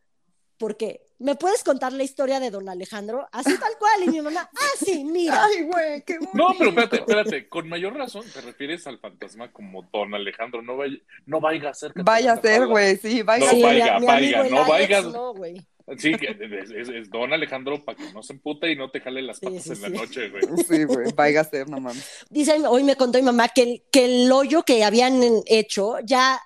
[0.58, 1.02] ¿Por qué?
[1.24, 3.28] ¿Me puedes contar la historia de don Alejandro?
[3.32, 4.04] Así tal cual.
[4.06, 5.44] Y mi mamá, ah, sí, mira.
[5.46, 6.32] Ay, güey, qué bonito.
[6.38, 10.76] No, pero espérate, espérate, con mayor razón te refieres al fantasma como Don Alejandro, no
[10.78, 13.64] vaya, no vaya a ser Vaya a ser, güey, sí, vaya No, a Sí, mi-
[13.64, 15.06] vaya, mi vaya, no vayas.
[15.06, 15.66] No, güey.
[15.98, 16.28] Sí, que
[16.62, 19.38] es, es- es Don Alejandro para que no se empute y no te jale las
[19.40, 19.94] Sí, patas sí, en la sí.
[19.94, 20.44] noche, güey.
[20.68, 22.26] Sí, güey, vaya a ser, no mames.
[22.30, 26.40] Dice, hoy me contó mi mamá que el, que el hoyo que habían hecho ya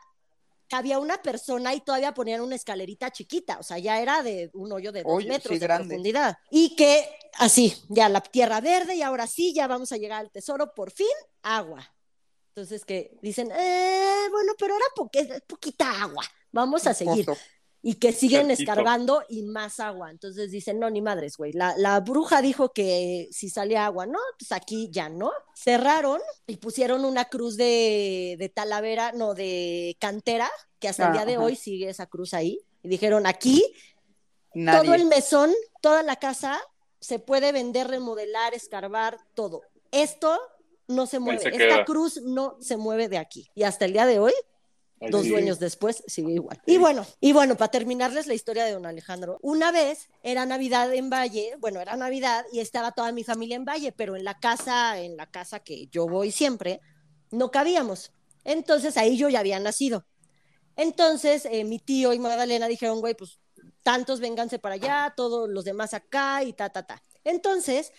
[0.72, 4.72] había una persona y todavía ponían una escalerita chiquita, o sea, ya era de un
[4.72, 5.88] hoyo de dos Hoyo, metros sí, de grande.
[5.88, 6.38] profundidad.
[6.52, 10.32] Y que así, ya la tierra verde y ahora sí, ya vamos a llegar al
[10.32, 11.08] tesoro, por fin,
[11.42, 11.94] agua.
[12.50, 17.26] Entonces que dicen, eh, bueno, pero era poque- poquita agua, vamos a seguir.
[17.82, 20.10] Y que siguen escarbando y más agua.
[20.12, 21.54] Entonces dicen, no, ni madres, güey.
[21.54, 25.32] La, la bruja dijo que si salía agua, no, pues aquí ya no.
[25.56, 31.14] Cerraron y pusieron una cruz de, de talavera, no, de cantera, que hasta el Ah,
[31.14, 31.44] día de ajá.
[31.46, 32.60] hoy sigue esa cruz ahí.
[32.84, 33.64] Y dijeron, aquí
[34.54, 34.84] Nadie.
[34.86, 36.60] todo el mesón, toda la casa,
[37.00, 39.62] se puede vender, remodelar, escarbar, todo.
[39.92, 40.40] Esto
[40.88, 41.40] no se mueve.
[41.42, 43.50] se Esta cruz no se mueve de aquí.
[43.56, 44.34] Y hasta el día de hoy
[45.00, 46.60] Dos dueños después sigue igual.
[46.66, 50.92] Y bueno, y bueno, para terminarles la historia de don Alejandro, una vez era Navidad
[50.94, 54.40] en Valle, bueno, era Navidad y estaba toda mi familia en Valle, pero en la
[54.40, 56.82] casa, en la casa que yo voy siempre,
[57.30, 58.12] no cabíamos.
[58.44, 60.06] Entonces ahí yo ya había nacido.
[60.76, 63.40] Entonces eh, mi tío y Magdalena dijeron, güey, pues
[63.84, 67.04] tantos vénganse para allá, todos los demás acá y ta, ta, ta.
[67.24, 67.92] Entonces,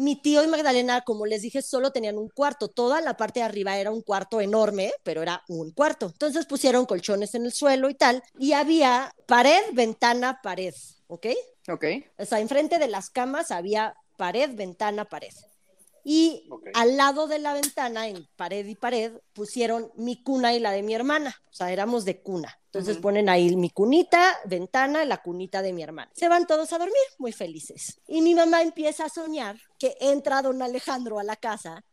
[0.00, 2.68] mi tío y Magdalena, como les dije, solo tenían un cuarto.
[2.68, 6.06] Toda la parte de arriba era un cuarto enorme, pero era un cuarto.
[6.06, 8.22] Entonces pusieron colchones en el suelo y tal.
[8.38, 10.74] Y había pared, ventana, pared.
[11.06, 11.26] ¿Ok?
[11.68, 11.84] Ok.
[12.18, 15.32] O sea, enfrente de las camas había pared, ventana, pared.
[16.04, 20.70] Y al lado de la ventana, en pared y pared, pusieron mi cuna y la
[20.70, 21.34] de mi hermana.
[21.50, 22.60] O sea, éramos de cuna.
[22.66, 26.10] Entonces ponen ahí mi cunita, ventana, la cunita de mi hermana.
[26.14, 28.00] Se van todos a dormir, muy felices.
[28.06, 31.84] Y mi mamá empieza a soñar que entra don Alejandro a la casa,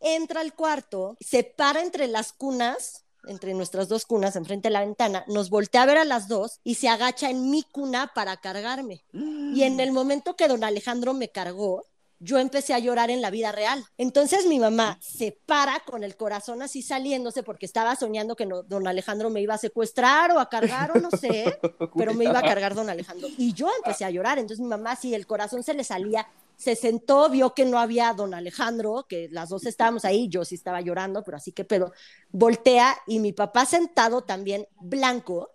[0.00, 4.84] entra al cuarto, se para entre las cunas, entre nuestras dos cunas, enfrente de la
[4.84, 8.36] ventana, nos voltea a ver a las dos y se agacha en mi cuna para
[8.36, 9.04] cargarme.
[9.12, 11.84] Y en el momento que don Alejandro me cargó,
[12.20, 13.84] yo empecé a llorar en la vida real.
[13.96, 18.62] Entonces mi mamá se para con el corazón así saliéndose porque estaba soñando que no-
[18.64, 21.58] don Alejandro me iba a secuestrar o a cargar o no sé,
[21.96, 23.28] pero me iba a cargar don Alejandro.
[23.38, 24.38] Y yo empecé a llorar.
[24.38, 26.26] Entonces mi mamá, sí, el corazón se le salía,
[26.56, 30.56] se sentó, vio que no había don Alejandro, que las dos estábamos ahí, yo sí
[30.56, 31.92] estaba llorando, pero así que pedo.
[32.32, 35.50] Voltea y mi papá sentado también blanco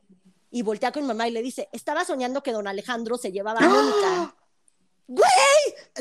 [0.49, 3.59] y voltea con mi mamá y le dice, estaba soñando que don Alejandro se llevaba
[3.59, 4.35] a Mónica.
[5.07, 5.21] ¡No!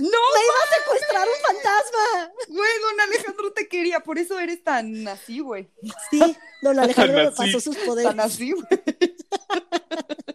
[0.01, 2.33] ¡Me iba a secuestrar un fantasma!
[2.49, 5.69] Güey, don Alejandro te quería, por eso eres tan así, güey.
[6.11, 8.11] Sí, don Alejandro me pasó sus poderes.
[8.11, 8.67] Tan así, güey.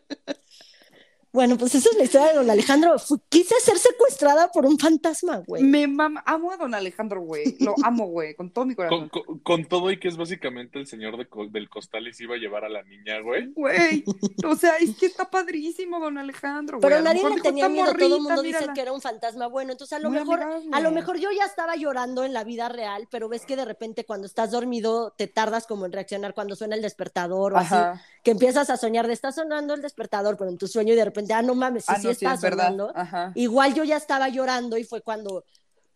[1.38, 2.96] Bueno, pues esa es la historia de don Alejandro.
[3.30, 5.62] Quise ser secuestrada por un fantasma, güey.
[5.62, 7.56] Me mama, amo a don Alejandro, güey.
[7.60, 9.10] Lo amo, güey, con todo mi Con, corazón.
[9.10, 12.24] con- con todo y que es básicamente el señor de co- del costal y se
[12.24, 13.54] iba a llevar a la niña, güey.
[13.54, 14.04] Güey,
[14.48, 16.90] o sea, es que está padrísimo don Alejandro, güey.
[16.90, 18.74] Pero nadie le tenía "Esta miedo, todo el mundo dice mírala".
[18.74, 20.70] que era un fantasma bueno, entonces a lo Muy mejor, amigable.
[20.76, 23.66] a lo mejor yo ya estaba llorando en la vida real, pero ves que de
[23.66, 27.76] repente cuando estás dormido te tardas como en reaccionar cuando suena el despertador o así,
[28.24, 31.06] que empiezas a soñar de está sonando el despertador, pero en tu sueño y de
[31.06, 32.64] repente, ah, no mames, sí, Ah, sí no, sí, está es verdad.
[32.66, 32.92] sonando.
[32.96, 33.32] Ajá.
[33.36, 35.44] Igual yo ya estaba llorando y fue cuando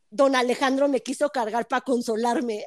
[0.10, 2.64] don Alejandro me quiso cargar para consolarme.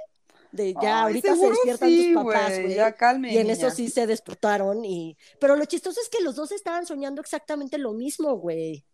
[0.53, 2.75] De ya, Ay, ahorita se despiertan sí, tus papás, güey, güey.
[2.77, 3.55] ya calme, Y en niña.
[3.55, 4.85] eso sí se despertaron.
[4.85, 5.17] Y...
[5.41, 8.85] Pero lo chistoso es que los dos estaban soñando exactamente lo mismo, güey.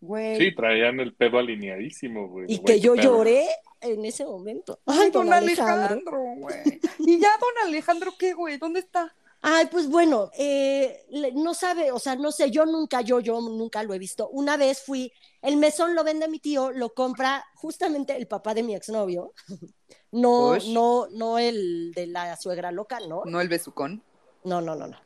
[0.00, 0.36] Güey.
[0.38, 2.44] Sí, traían el pedo alineadísimo, güey.
[2.52, 3.04] Y Güey, que yo pedo.
[3.04, 3.46] lloré
[3.80, 4.78] en ese momento.
[4.84, 6.80] Ay, don Alejandro, güey.
[6.98, 8.58] Y ya don Alejandro, ¿qué, güey?
[8.58, 9.14] ¿Dónde está?
[9.48, 13.84] Ay, pues bueno, eh, no sabe, o sea, no sé, yo nunca, yo, yo nunca
[13.84, 14.28] lo he visto.
[14.30, 18.64] Una vez fui, el mesón lo vende mi tío, lo compra justamente el papá de
[18.64, 19.32] mi exnovio.
[20.10, 20.72] No, Ush.
[20.72, 23.22] no, no el de la suegra loca, ¿no?
[23.26, 24.02] No el besucón.
[24.44, 24.98] No, no, no, no.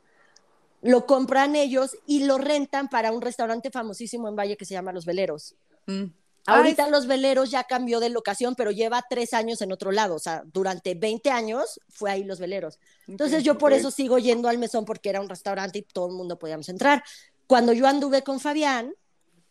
[0.81, 4.93] Lo compran ellos y lo rentan para un restaurante famosísimo en Valle que se llama
[4.93, 5.55] Los Veleros.
[5.85, 6.05] Mm.
[6.47, 10.15] Ahorita Ah, Los Veleros ya cambió de locación, pero lleva tres años en otro lado.
[10.15, 12.79] O sea, durante 20 años fue ahí Los Veleros.
[13.07, 16.13] Entonces yo por eso sigo yendo al mesón porque era un restaurante y todo el
[16.13, 17.03] mundo podíamos entrar.
[17.47, 18.93] Cuando yo anduve con Fabián,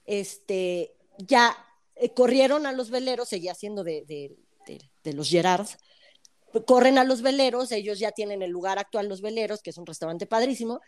[0.04, 1.56] este, ya
[1.96, 5.76] eh, corrieron a los veleros, seguía siendo de, de- de- de los Gerards,
[6.66, 9.86] corren a los veleros, ellos ya tienen el lugar actual Los Veleros, que es un
[9.86, 10.80] restaurante padrísimo,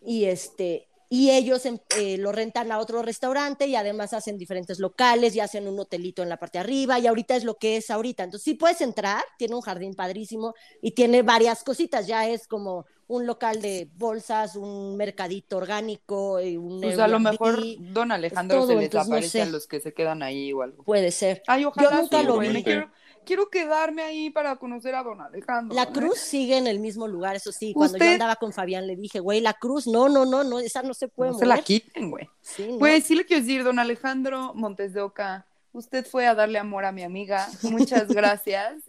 [0.00, 4.78] y este y ellos em- eh, lo rentan a otro restaurante y además hacen diferentes
[4.80, 7.76] locales y hacen un hotelito en la parte de arriba y ahorita es lo que
[7.76, 8.24] es ahorita.
[8.24, 12.86] Entonces sí puedes entrar, tiene un jardín padrísimo y tiene varias cositas, ya es como
[13.06, 18.58] un local de bolsas, un mercadito orgánico, y un Pues a lo mejor don Alejandro
[18.60, 19.42] todo, se les entonces no aparece sé.
[19.42, 20.82] a los que se quedan ahí o algo.
[20.84, 21.42] puede ser.
[21.46, 22.54] Ay, ojalá nunca sí, lo güey, vi.
[22.54, 22.90] me Quiero,
[23.24, 25.74] quiero quedarme ahí para conocer a don Alejandro.
[25.74, 27.72] La cruz sigue en el mismo lugar, eso sí.
[27.74, 30.82] Cuando yo andaba con Fabián le dije, güey, la cruz, no, no, no, no, esa
[30.82, 32.28] no se puede No se la quiten, güey.
[32.40, 32.78] Sí, ¿no?
[32.78, 36.84] Pues sí le quiero decir, don Alejandro Montes de Oca, usted fue a darle amor
[36.84, 37.48] a mi amiga.
[37.62, 38.82] Muchas gracias.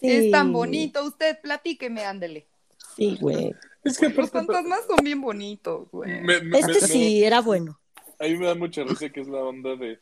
[0.00, 0.10] Sí.
[0.10, 1.04] Es tan bonito.
[1.04, 2.46] Usted platíqueme, ándele.
[2.96, 3.54] Sí, güey.
[3.84, 6.20] Es que Los fantasmas son bien bonitos, güey.
[6.20, 7.78] me- me- Este me- sí, era bueno.
[8.18, 9.98] A mí me da mucha risa que es la onda de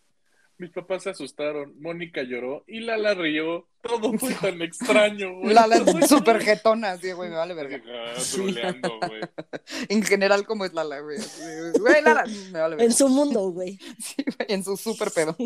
[0.59, 3.67] mis papás se asustaron, Mónica lloró y Lala rió.
[3.81, 5.55] Todo fue tan extraño, güey.
[5.55, 7.81] La, la Todo súper jetona, así, güey, me vale verga.
[7.87, 8.15] Ah,
[9.09, 9.21] güey.
[9.89, 11.19] En general, como es Lala, güey.
[11.79, 12.93] Güey, Lala, me vale En verga.
[12.95, 13.79] su mundo, güey.
[13.99, 15.37] Sí, güey, en su súper pedo.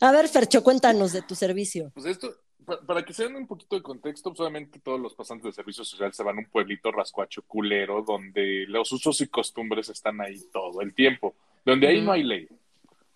[0.00, 1.90] A ver, Fercho, cuéntanos de tu servicio.
[1.94, 2.32] Pues esto,
[2.64, 5.84] pa- para que se den un poquito de contexto, obviamente todos los pasantes de servicio
[5.84, 10.40] social se van a un pueblito rascuacho culero donde los usos y costumbres están ahí
[10.52, 12.48] todo el tiempo, donde ahí no hay ley.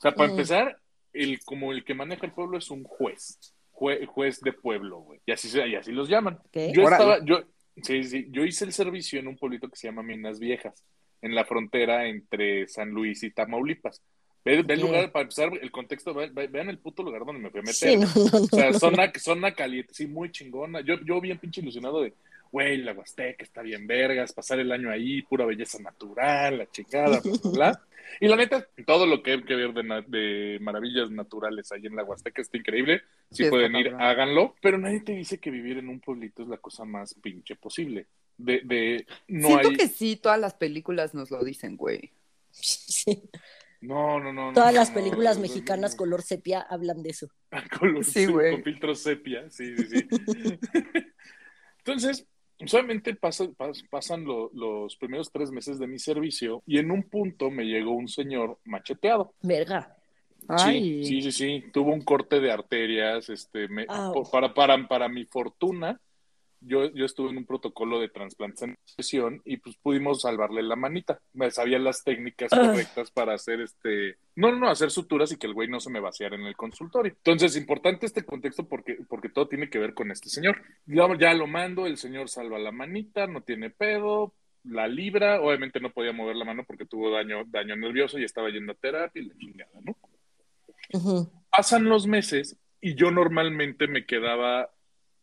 [0.02, 0.32] O sea, para Ujú.
[0.38, 0.76] empezar,
[1.12, 3.38] el, como el que maneja el pueblo es un juez,
[3.72, 6.40] jue- juez de pueblo, güey, y así, se- y así los llaman.
[6.52, 7.04] Yo Órale.
[7.04, 7.44] estaba, yo,
[7.80, 10.82] sí, sí, yo hice el servicio en un pueblito que se llama Minas Viejas,
[11.20, 14.02] en la frontera entre San Luis y Tamaulipas.
[14.44, 17.40] Ve, ve el lugar, para empezar, el contexto, ve- ve- vean el puto lugar donde
[17.42, 17.74] me fui a meter.
[17.74, 18.44] Sí, no, no, no.
[18.44, 20.80] O sea, zona, zona caliente, sí, muy chingona.
[20.80, 22.12] Yo, yo bien pinche ilusionado de,
[22.52, 27.20] güey, la Huasteca está bien vergas, pasar el año ahí, pura belleza natural, la chingada,
[27.20, 27.82] bla, bla, bla.
[28.20, 31.96] Y la neta, todo lo que hay que ver de, de maravillas naturales ahí en
[31.96, 33.00] la Huasteca está increíble.
[33.30, 34.02] Si Sí, pueden ir, cabrón.
[34.02, 34.54] háganlo.
[34.60, 38.06] Pero nadie te dice que vivir en un pueblito es la cosa más pinche posible.
[38.36, 39.76] De, de no Siento hay...
[39.76, 42.10] que sí, todas las películas nos lo dicen, güey.
[42.50, 43.22] Sí.
[43.80, 44.52] No, no, no.
[44.52, 45.96] Todas no, las películas no, no, mexicanas no.
[45.96, 47.28] color sepia hablan de eso.
[47.80, 48.52] Color Sí, güey.
[48.52, 50.08] Con filtro sepia, sí, sí, sí.
[51.78, 52.26] Entonces,
[52.68, 57.02] solamente pasa- pas- pasan lo- los primeros tres meses de mi servicio y en un
[57.04, 59.32] punto me llegó un señor macheteado.
[59.42, 59.96] Verga.
[60.48, 61.02] Ay.
[61.04, 61.64] Sí, sí, sí, sí.
[61.72, 63.86] Tuvo un corte de arterias, este, me-
[64.30, 66.00] para, para, para mi fortuna,
[66.64, 71.20] yo, yo estuve en un protocolo de transplantación y pues pudimos salvarle la manita.
[71.32, 72.68] Me sabía las técnicas Ah.
[72.68, 76.00] correctas para hacer este, no, no, hacer suturas y que el güey no se me
[76.00, 77.12] vaciara en el consultorio.
[77.12, 80.62] Entonces, importante este contexto porque, porque todo tiene que ver con este señor.
[80.86, 84.32] Ya, ya lo mando, el señor salva la manita, no tiene pedo,
[84.64, 88.50] la libra, obviamente no podía mover la mano porque tuvo daño, daño nervioso y estaba
[88.50, 89.96] yendo a terapia y la chingada, ¿no?
[91.50, 94.70] Pasan los meses y yo normalmente me quedaba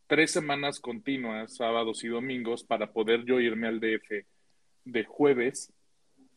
[0.09, 4.25] tres semanas continuas, sábados y domingos, para poder yo irme al DF
[4.85, 5.71] de jueves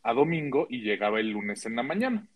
[0.03, 2.29] a domingo y llegaba el lunes en la mañana.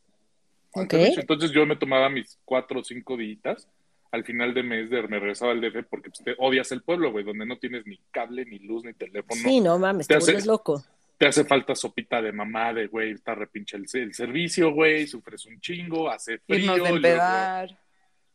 [0.73, 0.95] Ok.
[0.95, 3.69] Entonces yo me tomaba mis cuatro o cinco días.
[4.13, 7.13] Al final de mes de, me regresaba al DF porque pues, te odias el pueblo,
[7.13, 9.41] güey, donde no tienes ni cable, ni luz, ni teléfono.
[9.43, 10.83] Sí, no mames, Te te hace- loco.
[11.19, 15.45] Te hace falta sopita de mamá, de güey, está repinche el, el servicio, güey, sufres
[15.47, 16.59] un chingo, hace frío.
[16.59, 17.79] Irnos de luego- empedar.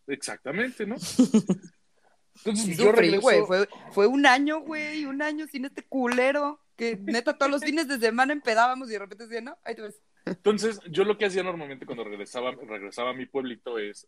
[0.08, 0.96] Exactamente, ¿no?
[2.38, 3.46] Entonces Sí, yo sufrí, regreso, güey.
[3.46, 6.60] Fue, fue un año, güey, un año sin este culero.
[6.76, 9.84] Que neta, todos los fines de semana empedábamos y de repente decían, no, ahí te
[9.84, 10.02] ves.
[10.26, 14.08] entonces yo lo que hacía normalmente cuando regresaba, regresaba a mi pueblito es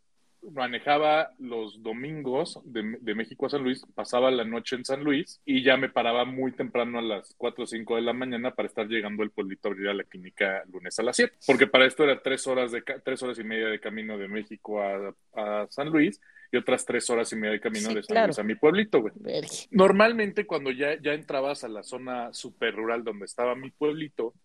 [0.51, 5.41] manejaba los domingos de, de México a San Luis, pasaba la noche en San Luis
[5.45, 8.67] y ya me paraba muy temprano a las 4 o 5 de la mañana para
[8.67, 11.85] estar llegando al pueblito a abrir a la clínica lunes a las 7, porque para
[11.85, 15.67] esto era tres horas, de, tres horas y media de camino de México a, a
[15.69, 16.19] San Luis
[16.53, 18.27] y otras tres horas y media de camino Sí, de San claro.
[18.27, 19.13] Luis a mi pueblito, güey.
[19.71, 24.35] Normalmente cuando ya, ya entrabas a la zona super rural donde estaba mi pueblito,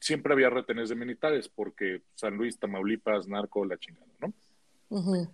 [0.00, 4.32] siempre había retenes de militares, porque San Luis, Tamaulipas, narco, la chingada, ¿no?
[4.88, 5.32] Ujú.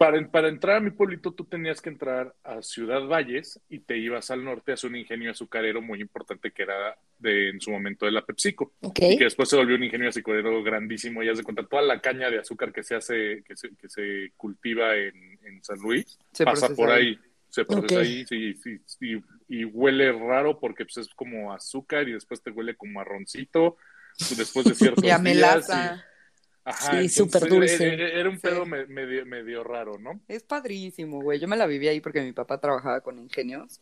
[0.00, 3.98] Para, para entrar a mi pueblito tú tenías que entrar a Ciudad Valles y te
[3.98, 8.06] ibas al norte hacia un ingenio azucarero muy importante que era de, en su momento
[8.06, 8.72] de la PepsiCo.
[8.80, 11.22] Y que después se volvió un ingenio azucarero grandísimo.
[11.22, 13.90] Y has de contar toda la caña de azúcar que se hace, que se, que
[13.90, 17.18] se cultiva en, en San Luis, Se pasa procesa por ahí.
[17.50, 22.12] se procesa ahí sí, sí, sí, y huele raro porque pues, es como azúcar y
[22.12, 23.76] después te huele como a roncito
[24.34, 26.06] después de ciertos Y a días melaza.
[26.64, 27.86] Ajá, Sí, súper dulce.
[27.94, 28.42] Era, era- era un Sí.
[28.42, 30.20] pedo me- medio, medio raro, ¿no?
[30.28, 31.38] Es padrísimo, güey.
[31.40, 33.80] Yo me la viví ahí porque mi papá trabajaba con ingenios.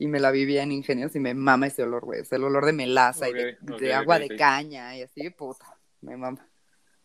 [0.00, 2.20] Y me la vivía en ingenios y me mama ese olor, güey.
[2.20, 5.76] Es el olor de melaza y de, agua de caña y así, puta.
[6.00, 6.46] Me mama.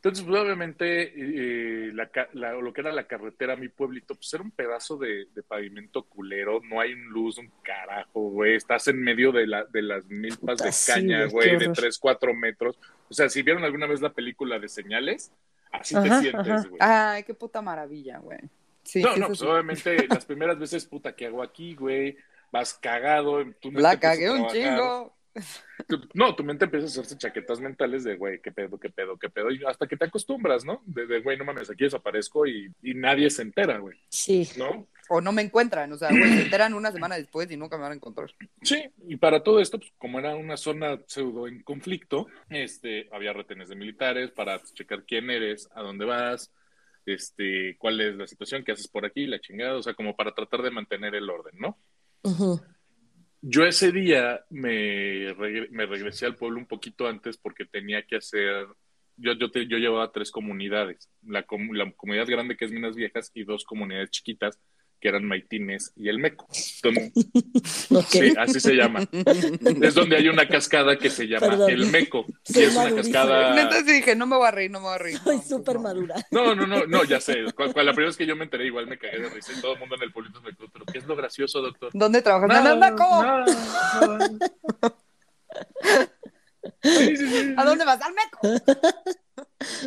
[0.03, 4.15] Entonces, pues, obviamente, eh, la ca- la- lo que era la carretera a mi pueblito,
[4.15, 8.89] pues era un pedazo de, de pavimento culero, no hay luz, un carajo, güey, estás
[8.89, 11.77] en medio de, la, de las milpas Puta, de caña, güey, de horror.
[11.77, 12.77] 3, 4 metros.
[13.07, 15.31] O sea, si vieron alguna vez la película de señales,
[15.71, 16.81] así Ajá, te sientes, güey.
[16.81, 18.39] Ay, qué puta maravilla, güey.
[18.83, 19.45] Sí, no, no, pues sí.
[19.45, 22.17] obviamente las primeras veces, puta, ¿qué hago aquí, güey?
[22.51, 25.15] Vas cagado, tu mente La cagué un chingo.
[25.87, 29.17] Tu- No, tu mente empieza a hacerse chaquetas mentales de, güey, qué pedo, qué pedo,
[29.17, 30.81] qué pedo, y hasta que te acostumbras, ¿no?
[30.85, 34.47] De, de, güey, no mames, aquí desaparezco y, y nadie se entera, güey, Sí.
[34.57, 34.87] ¿no?
[35.09, 37.83] O no me encuentran, o sea, güey, se enteran una semana después y nunca me
[37.83, 38.33] van a encontrar.
[38.61, 43.33] Sí, y para todo esto, pues como era una zona pseudo en conflicto, este, había
[43.33, 46.53] retenes de militares para checar quién eres, a dónde vas,
[47.05, 50.33] este, cuál es la situación, qué haces por aquí, la chingada, o sea, como para
[50.33, 51.77] tratar de mantener el orden, ¿no?
[52.23, 52.61] Ujú.
[53.45, 58.15] Yo ese día me, regre- me regresé al pueblo un poquito antes porque tenía que
[58.17, 58.67] hacer,
[59.17, 62.95] yo, yo, te- yo llevaba tres comunidades, la, com- la comunidad grande que es Minas
[62.95, 64.57] Viejas y dos comunidades chiquitas
[65.03, 66.47] que eran Maitines y El Meco.
[66.81, 67.11] Entonces,
[68.09, 69.01] sí, así se llama.
[69.81, 71.69] Es donde hay una cascada que se llama Perdón.
[71.71, 72.25] El Meco.
[72.47, 73.69] Y es una cascada...
[73.83, 75.17] Sí dije, no me voy a reír, no me voy a reír.
[75.17, 75.81] Soy No, pues súper no.
[75.81, 76.15] madura.
[76.31, 77.43] No, no, no, no, ya sé.
[77.53, 79.59] Cu- cu- la primera vez que yo me enteré, igual me cagué de risa y
[79.59, 81.89] todo el mundo en el pueblito me preguntó, ¿pero qué es lo gracioso, doctor?
[81.93, 82.63] ¿Dónde trabajas?
[82.63, 83.23] ¡No, no, no, ¿cómo?
[83.23, 83.45] nada,
[84.01, 84.29] nada.
[86.81, 87.53] Sí, sí, sí.
[87.57, 87.99] ¿A dónde vas?
[88.01, 88.39] ¡Al meco!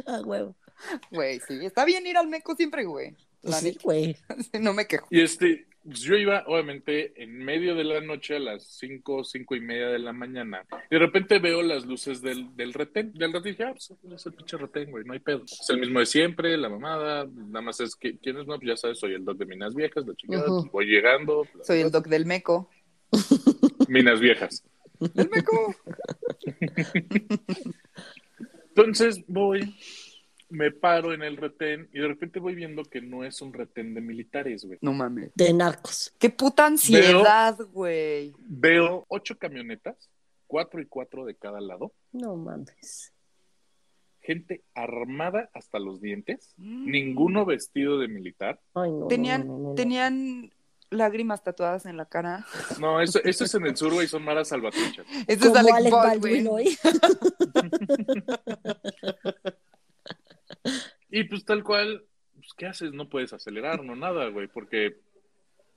[0.07, 0.57] Ah, huevo.
[1.11, 3.15] Güey, sí, está bien ir al meco siempre, güey.
[3.47, 4.17] La Sí, güey.
[4.61, 5.07] no me quejo.
[5.11, 9.55] Y este, pues yo iba, obviamente, en medio de la noche a las cinco, cinco
[9.55, 10.65] y media de la mañana.
[10.91, 13.13] Y de repente veo las luces del, del retén.
[13.13, 15.45] Del retén dije, ah, pues es el pinche retén, güey, no hay pedo.
[15.45, 17.27] Es el mismo de siempre, la mamada.
[17.33, 18.47] Nada más es que, ¿quién es?
[18.47, 20.51] No, pues ya sabes, soy el doc de Minas Viejas, la chingada.
[20.51, 20.71] Ujú.
[20.73, 21.47] Voy llegando.
[21.55, 22.69] bla, Soy bla, el doc del meco.
[23.89, 24.65] Minas Viejas.
[25.15, 25.75] ¡El meco!
[28.77, 29.75] Entonces voy,
[30.49, 33.95] me paro en el retén y de repente voy viendo que no es un retén
[33.95, 34.79] de militares, güey.
[34.81, 35.33] No mames.
[35.35, 36.15] De narcos.
[36.19, 38.33] ¡Qué puta ansiedad, güey!
[38.39, 40.09] Veo ocho camionetas,
[40.47, 41.93] cuatro y cuatro de cada lado.
[42.13, 43.13] No mames.
[44.21, 46.91] gente armada hasta los dientes, Mm.
[46.91, 48.59] ninguno vestido de militar.
[48.75, 49.75] Ay, no, Tenían, no, no, no.
[49.75, 50.53] tenían
[50.91, 52.45] lágrimas tatuadas en la cara.
[52.81, 55.07] No, eso, eso es en el sur, güey, son maras salvatruchas.
[55.29, 56.45] Ese es Alec, Alec Baldwin.
[56.45, 56.77] Baldwin hoy.
[61.11, 62.05] Y pues tal cual,
[62.35, 62.93] pues, ¿qué haces?
[62.93, 64.97] No puedes acelerar, no nada, güey, porque,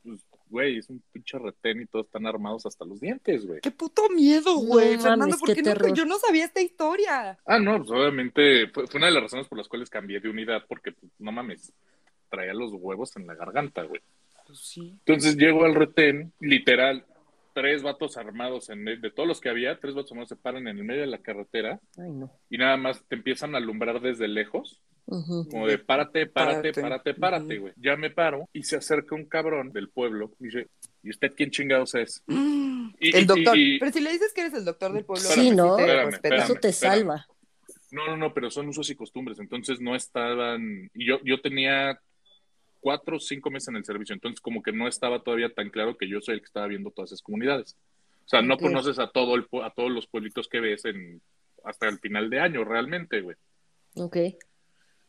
[0.04, 3.62] pues, güey, es un pinche retén y todos están armados hasta los dientes, güey.
[3.62, 4.98] Qué puto miedo, No güey.
[4.98, 5.94] Fernando, mames, ¿por qué terror.
[5.94, 7.38] yo no sabía esta historia?
[7.46, 10.30] Ah, no, pues obviamente fue, fue una de las razones por las cuales cambié de
[10.30, 11.72] unidad, porque, pues, no mames,
[12.30, 14.02] traía los huevos en la garganta, güey.
[14.48, 14.96] Pues sí.
[15.06, 17.06] Entonces llego al retén, literal,
[17.62, 20.68] tres vatos armados, en el- de todos los que había, tres vatos armados se paran
[20.68, 22.32] en el medio de la carretera Ay, no.
[22.50, 27.14] y nada más te empiezan a alumbrar desde lejos, como de párate, párate, Párate.
[27.16, 27.74] párate, güey.
[27.78, 30.68] Ya me paro y se acerca un cabrón del pueblo y dice,
[31.02, 32.24] ¿y usted quién chingados es?
[32.28, 33.58] Mm, Y- el y- doctor.
[33.58, 35.76] y- Pero si le dices que eres el doctor del pueblo, Sí, ¿no?
[35.78, 36.36] te Espérame, respeta.
[36.36, 36.96] Eso te espérame.
[37.00, 37.26] salva.
[37.92, 42.00] No, no, no, pero son usos y costumbres, entonces no estaban, y yo, yo tenía
[42.80, 45.98] cuatro o cinco meses en el servicio, entonces como que no estaba todavía tan claro
[45.98, 47.78] que yo soy el que estaba viendo todas esas comunidades.
[48.26, 51.22] O sea, no conoces a todo el, a todos los pueblitos que ves en,
[51.64, 53.36] hasta el final de año, realmente, güey.
[53.96, 54.18] Ok.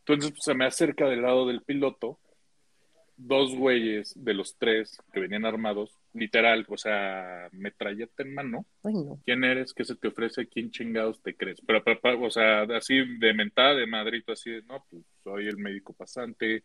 [0.01, 2.19] Entonces pues, se me acerca del lado del piloto,
[3.17, 8.65] dos güeyes de los tres que venían armados, literal, o sea, metralleta en mano.
[8.83, 9.21] Ay, no.
[9.25, 9.75] ¿Quién eres?
[9.75, 10.49] ¿Qué se te ofrece?
[10.49, 11.61] ¿Quién chingados te crees?
[11.67, 15.47] Pero, pero, pero, o sea, así de mentada de madrito, así de, no, pues soy
[15.47, 16.63] el médico pasante,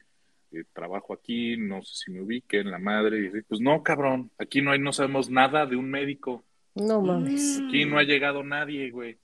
[0.51, 3.23] eh, trabajo aquí, no sé si me ubiquen, la madre.
[3.23, 6.43] Y así, pues no, cabrón, aquí no hay, no sabemos nada de un médico.
[6.75, 7.59] No mames.
[7.61, 7.67] Mm.
[7.67, 9.17] Aquí no ha llegado nadie, güey.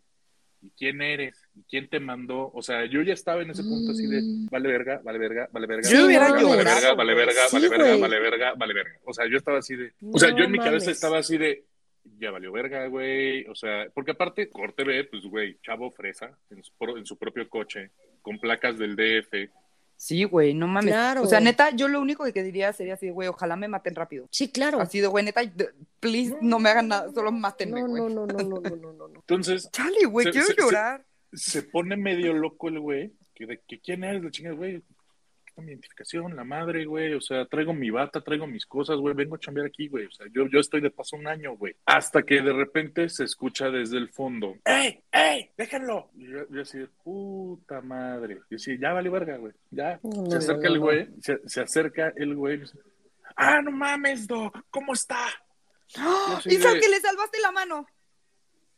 [0.64, 1.42] ¿Y quién eres?
[1.56, 2.52] ¿Y quién te mandó?
[2.54, 4.48] O sea, yo ya estaba en ese punto así de, Mm.
[4.52, 5.90] vale verga, vale verga, vale verga.
[5.90, 8.02] Yo hubiera vale verga, vale verga, Sí, vale verga, güey.
[8.02, 9.00] vale verga, vale verga.
[9.06, 10.88] O sea, yo estaba así de, o sea, No yo en mi cabeza mames.
[10.98, 11.64] estaba así de,
[12.20, 13.46] ya valió verga, güey.
[13.48, 17.18] O sea, porque aparte, corte B, pues, güey, chavo fresa en su, pro- en su
[17.18, 17.90] propio coche,
[18.22, 19.50] con placas del DF.
[20.04, 20.94] Sí, güey, no mames.
[20.94, 21.22] Claro.
[21.22, 24.28] O sea, neta, yo lo único que diría sería así, güey, ojalá me maten rápido.
[24.32, 24.82] Sí, claro.
[24.82, 25.42] Así de, güey, neta,
[26.00, 28.02] please, no me hagan nada, solo mátenme, No, güey.
[28.02, 29.20] no, no, no, no, no, no, no, no.
[29.20, 31.06] Entonces, Chale, güey, quiero se- se- llorar.
[31.34, 34.82] se pone medio loco el güey, que de que quién eres, la chingada, güey.
[35.52, 37.14] Esta mi identificación, la madre, güey.
[37.14, 39.14] O sea, traigo mi bata, traigo mis cosas, güey.
[39.14, 40.06] Vengo a chambear aquí, güey.
[40.06, 41.76] O sea, yo, yo estoy de paso un año, güey.
[41.86, 44.56] Hasta que de repente se escucha desde el fondo.
[44.64, 45.04] ¡Ey!
[45.12, 45.52] ¡Ey!
[45.58, 46.10] ¡Déjenlo!
[46.16, 48.40] Y yo, yo así puta madre.
[48.50, 49.52] Yo así, ya vale verga, güey.
[49.72, 50.00] Ya.
[50.04, 50.86] No, se acerca no, el no.
[50.86, 51.08] güey.
[51.22, 52.62] Se, se acerca el güey.
[53.36, 54.58] ¡Ah, no mames, Doc!
[54.70, 55.28] ¿Cómo está?
[55.98, 56.40] ¡Ah!
[56.42, 57.86] Soy Isaac, de- que le salvaste la mano.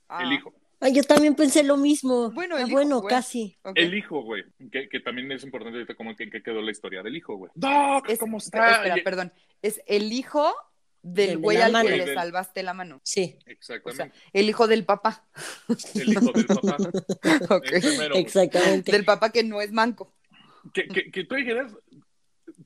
[0.10, 0.52] Ah, El hijo.
[0.84, 2.30] Ay, yo también pensé lo mismo.
[2.32, 3.10] Bueno, Ah, el hijo, bueno, güey.
[3.16, 3.58] casi.
[3.76, 6.72] El hijo, güey, que, que también es importante ahorita como que en qué quedó la
[6.72, 7.52] historia del hijo, güey.
[7.56, 8.78] Doc, Es- ¿cómo espera, está?
[8.82, 9.34] espera, Y- perdón.
[9.62, 10.54] Es el hijo
[11.02, 13.00] Del del de güey al que le salvaste la mano.
[13.04, 14.18] Sí, O sea, Exactamente.
[14.34, 15.26] el hijo del papá.
[15.96, 16.78] el hijo del papá.
[17.50, 17.66] Ok.
[17.72, 18.24] Ese mero, güey.
[18.24, 18.92] exactamente.
[18.92, 20.14] Del papá que no es manco.
[20.74, 21.76] Que, que, que tú dijeras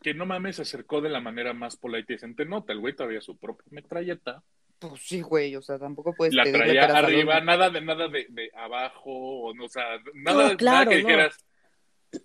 [0.03, 2.45] que no mames se acercó de la manera más polite y decente.
[2.45, 4.43] Nota, el güey traía su propia metralleta.
[4.79, 7.81] Pues sí, güey, o sea, tampoco puedes la pedirle traía peras al arriba, nada de
[7.81, 11.07] nada de, de abajo, o no, o sea, nada, No, nada claro, que no.
[11.07, 11.45] dijeras.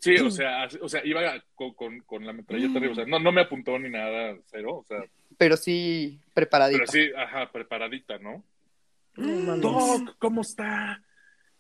[0.01, 3.19] Sí, o sea, o sea, iba con, con, con la metralleta arriba, o sea, no,
[3.19, 5.03] no me apuntó ni nada, cero, o sea,
[5.39, 6.85] Pero sí preparadito.
[6.87, 8.45] pero sí, ajá, preparadita, ¿no?
[9.17, 9.61] No mames.
[9.61, 11.03] Doc, ¿cómo está?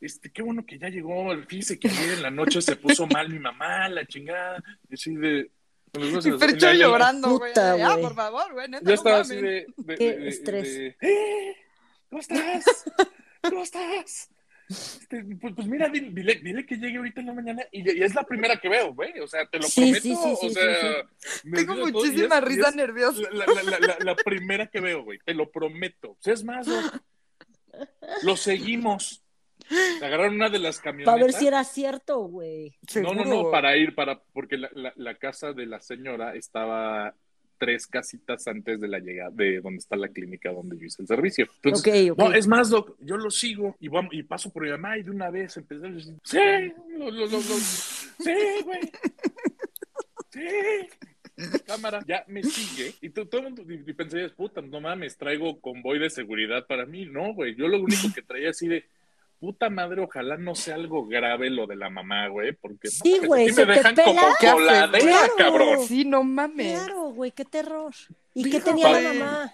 [0.01, 1.37] Este, qué bueno que ya llegó.
[1.47, 4.63] Fíjese que ayer en la noche se puso mal mi mamá, la chingada.
[4.91, 5.51] Y así de.
[5.93, 7.53] Los Fercho la- llorando, güey.
[7.57, 9.67] Ah, por favor, güey, Yo no estaba así de.
[9.77, 10.95] de- Qué de- estrés.
[11.01, 11.57] "Eh,
[12.11, 12.65] ¿Cómo estás?
[13.43, 14.29] ¿Cómo estás?
[14.69, 18.15] Este, pues, pues mira, dile, dile, que llegue ahorita en la mañana y, y es
[18.15, 19.19] la primera que veo, güey.
[19.21, 20.03] O sea, te lo Sí, prometo.
[20.03, 23.21] sí, sí, sí, o sí, sea, Tengo muchísima es- risa nerviosa.
[23.33, 25.19] La, la- la- la- la primera que veo, güey.
[25.27, 26.13] Te lo prometo.
[26.13, 26.67] O sea, es más,
[28.23, 29.22] lo seguimos.
[30.03, 31.13] Agarraron una de las camionetas.
[31.15, 32.75] Para ver si era cierto, güey.
[32.97, 37.15] No, no, no, para ir, para, porque la, la- la casa de la señora estaba
[37.59, 41.07] tres casitas antes de la llegada, de donde está la clínica donde yo hice el
[41.09, 41.47] servicio.
[41.63, 42.19] Entonces, ok, ok.
[42.31, 45.05] no, es más, Doc, yo lo sigo y, vamos, y paso por mi mamá y
[45.05, 46.39] de una vez empecé a decir, sí,
[46.99, 48.35] lo, lo, lo, lo- sí,
[48.65, 48.81] güey,
[50.31, 50.41] sí.
[51.67, 52.95] Cámara, ya me sigue.
[53.01, 56.67] Y tú- todo el mundo y, y pensarías, puta, no mames, traigo convoy de seguridad
[56.67, 57.07] para mí.
[57.07, 58.85] No, güey, yo lo único que traía así de,
[59.43, 63.47] puta madre, ojalá no sea algo grave lo de la mamá, güey, porque Sí, güey,
[63.47, 64.07] aquí se me te dejan pela.
[64.07, 65.33] como ¿Qué haces, coladera, Claro.
[65.37, 65.79] cabrón.
[65.89, 66.79] Sí, no mames.
[66.79, 67.93] Claro, güey, qué terror.
[68.35, 69.53] ¿Y qué tenía la mamá?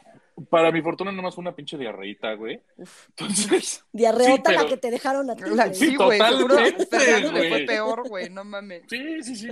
[0.51, 2.61] Para mi fortuna nomás fue una pinche diarreíta, güey.
[3.09, 5.43] Entonces, Diarreota Sí, pero- la que te dejaron a ti.
[5.55, 8.83] La- sí, güey, totalmente, fue peor, güey, no mames.
[8.91, 9.49] sí, sí, sí.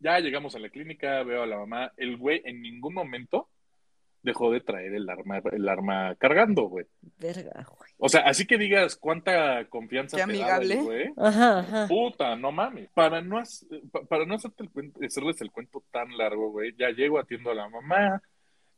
[0.00, 1.92] Ya llegamos a la clínica, veo a la mamá.
[1.96, 3.48] El güey en ningún momento
[4.22, 6.86] dejó de traer el arma, el arma cargando, güey.
[7.18, 7.90] Verga, güey.
[7.98, 10.76] O sea, así que digas cuánta confianza Qué te amigable.
[10.76, 11.06] güey.
[11.16, 11.86] Ajá, ajá.
[11.88, 12.88] Puta, no mames.
[12.94, 13.40] Para no,
[14.08, 17.54] para no hacerte el cuento- hacerles el cuento tan largo, güey, ya llego, atiendo a
[17.54, 18.22] la mamá.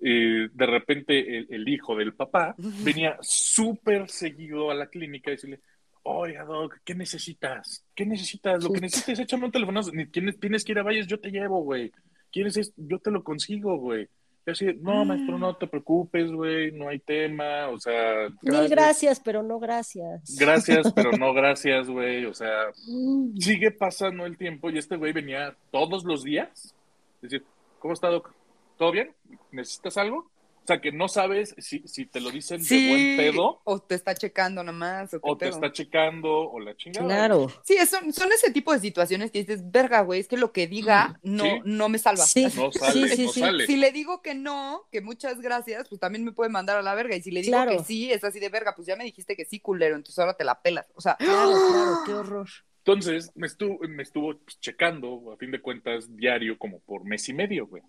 [0.02, 5.32] eh, de repente el, el hijo del papá venía súper seguido a la clínica a
[5.32, 5.60] decirle,
[6.02, 7.84] oiga, Doc, ¿qué necesitas?
[7.94, 8.64] ¿Qué necesitas?
[8.64, 9.80] Lo que necesites, échame un teléfono.
[9.92, 11.92] Ni tienes, tienes que ir a Valles, yo te llevo, güey.
[12.32, 12.74] ¿Quieres esto?
[12.78, 14.08] Yo te lo consigo, güey.
[14.50, 18.28] Y así, no, maestro, no te preocupes, güey, no hay tema, o sea...
[18.42, 20.36] Mil gracias, pero no gracias.
[20.38, 22.50] Gracias, pero no gracias, güey, o sea
[22.86, 23.36] Mm.
[23.38, 26.74] sigue pasando el tiempo y este güey venía todos los días.
[27.22, 27.44] Decir,
[27.78, 28.32] ¿cómo está, Doc?
[28.76, 29.12] ¿Todo bien?
[29.52, 30.30] ¿Necesitas algo?
[30.70, 33.96] O sea, que no sabes si, si te lo dicen de buen pedo o te
[33.96, 35.54] está checando nomás, o, te pedo.
[35.56, 37.06] está checando o la chingada.
[37.06, 37.48] Claro.
[37.64, 40.68] Sí, son, son ese tipo de situaciones que dices, verga, güey, es que lo que
[40.68, 41.50] diga no, Sí.
[41.64, 42.24] no me salva.
[42.24, 43.40] Sí, No sale, sí, sí, no sí.
[43.40, 43.66] sale.
[43.66, 46.94] Si le digo que no, que muchas gracias, pues también me puede mandar a la
[46.94, 47.16] verga.
[47.16, 47.72] Y si le digo Claro.
[47.78, 50.34] que sí, es así de verga, pues ya me dijiste que sí, culero, entonces ahora
[50.34, 50.86] te la pelas.
[50.94, 52.48] O sea, Claro, claro, qué horror.
[52.78, 57.28] Entonces, me estuvo, me estuvo pues, checando, a fin de cuentas, diario, como por mes
[57.28, 57.82] y medio, güey.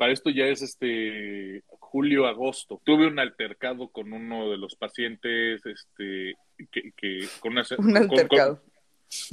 [0.00, 2.80] Para esto ya es este julio, agosto.
[2.84, 6.36] Tuve un altercado con uno de los pacientes, este,
[6.72, 8.60] que, que con una, un altercado.
[8.62, 8.70] con-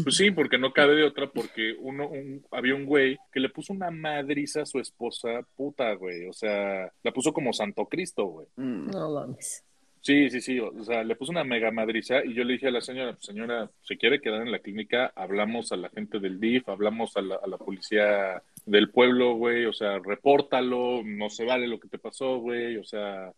[0.04, 3.48] Pues sí, porque no cabe de otra, porque uno, un- había un güey que le
[3.48, 6.28] puso una madriza a su esposa, puta, güey.
[6.28, 8.48] O sea, la puso como Santo Cristo, güey.
[8.58, 8.88] Mm.
[8.92, 9.64] No mames.
[10.02, 10.60] Sí, sí, sí.
[10.60, 13.26] O sea, le puso una mega madriza y yo le dije a la señora, "Pues,
[13.26, 17.22] señora, se quiere quedar en la clínica, hablamos a la gente del DIF, hablamos a
[17.22, 19.66] la, a la policía del pueblo, güey.
[19.66, 22.78] O sea, repórtalo, no se vale lo que te pasó, güey.
[22.78, 23.32] O sea,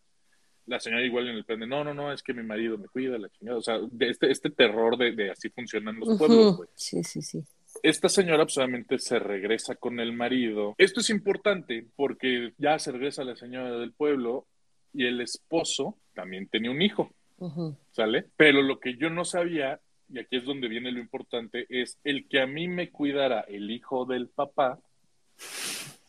[0.65, 2.87] la señora igual en el plan de, no, no, no, es que mi marido me
[2.87, 3.57] cuida, la chingada.
[3.57, 6.69] O sea, de este, este terror de, de así funcionan los pueblos, güey.
[6.75, 7.43] Sí, sí, sí.
[7.83, 10.75] Esta señora pues, obviamente se regresa con el marido.
[10.77, 14.47] Esto es importante porque ya se regresa la señora del pueblo
[14.93, 17.77] y el esposo también tenía un hijo, Ujú.
[17.91, 18.25] ¿sale?
[18.35, 19.79] Pero lo que yo no sabía,
[20.11, 23.69] y aquí es donde viene lo importante, es el que a mí me cuidara el
[23.71, 24.79] hijo del papá,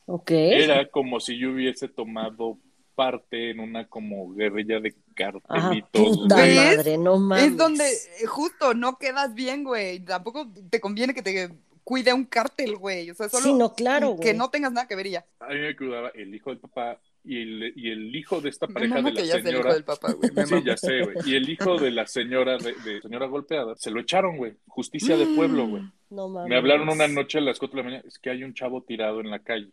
[0.06, 0.30] Ok.
[0.30, 2.58] era como si yo hubiese tomado
[2.94, 6.28] parte en una como guerrilla de Ajá, cartelitos.
[6.28, 6.56] ¿Ves?
[6.76, 7.44] madre, no mames.
[7.46, 10.00] Es donde eh, justo no quedas bien, güey.
[10.00, 11.50] Tampoco te conviene que te
[11.84, 13.10] cuide un cártel, güey.
[13.10, 14.36] O sea, solo Sí, no, claro, que güey.
[14.36, 15.26] no tengas nada que ver y ya.
[15.40, 18.66] A mí me cuidaba el hijo del papá y el, y el hijo de esta
[18.66, 19.74] pareja de la que ya el hijo señora.
[19.74, 20.30] del papá, güey.
[20.34, 20.66] Me Sí, mama.
[20.66, 21.16] ya sé, güey.
[21.26, 24.54] Y el hijo de la señora, de, de señora golpeada, se lo echaron, güey.
[24.66, 25.82] Justicia de pueblo, güey.
[26.10, 26.48] No mames.
[26.48, 28.82] Me hablaron una noche a las 4 de la mañana, es que hay un chavo
[28.82, 29.70] tirado en la calle.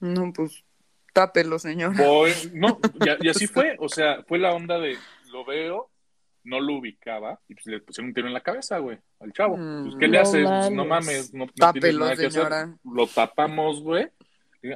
[0.00, 0.64] No, pues
[1.12, 1.96] tápelo, señor.
[1.96, 2.78] Voy, no,
[3.20, 4.96] y, y así fue, o sea, fue la onda de,
[5.32, 5.90] lo veo,
[6.44, 9.56] no lo ubicaba, y pues le pusieron un tiro en la cabeza, güey, al chavo.
[9.56, 10.46] Mm, Pues, ¿Qué le no haces?
[10.46, 11.06] Pues, no mames.
[11.06, 12.32] mames, no, no tienes Tápelo, nada que hacer.
[12.32, 12.78] señora.
[12.84, 14.06] Lo tapamos, güey.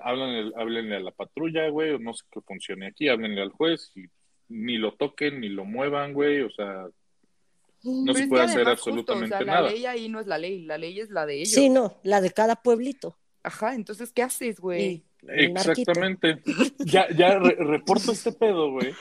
[0.02, 3.90] Háblenle, háblenle a la patrulla, güey, o no sé qué funcione aquí, háblenle al juez,
[3.96, 4.04] y
[4.48, 6.86] ni lo toquen, ni lo muevan, güey, o sea,
[7.82, 9.62] no Pero se puede hacer además, justo, absolutamente o sea, nada.
[9.62, 11.48] La ley ahí no es la ley, la ley es la de ellos.
[11.48, 13.18] Sí, no, la de cada pueblito.
[13.42, 14.78] Ajá, entonces, ¿qué haces, güey?
[14.80, 15.11] Narquito.
[15.28, 16.42] Exactamente.
[16.84, 18.92] Ya, ya re- reporto este pedo, güey,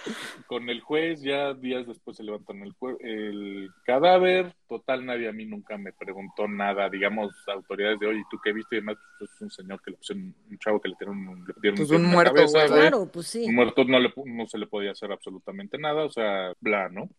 [0.46, 5.46] con el juez, ya días después se levantan el, el cadáver, total, nadie a mí
[5.46, 8.76] nunca me preguntó nada, digamos, autoridades de, oye, ¿tú qué viste?
[8.76, 11.40] Y además, pues, es un señor que le pusieron, un chavo que le dieron un,
[11.48, 12.68] le dieron Pues un muerto, cabeza, güey.
[12.70, 12.82] güey.
[12.82, 13.46] Claro, pues sí.
[13.48, 17.10] Un muerto no, le, no se le podía hacer absolutamente nada, o sea, bla, ¿no?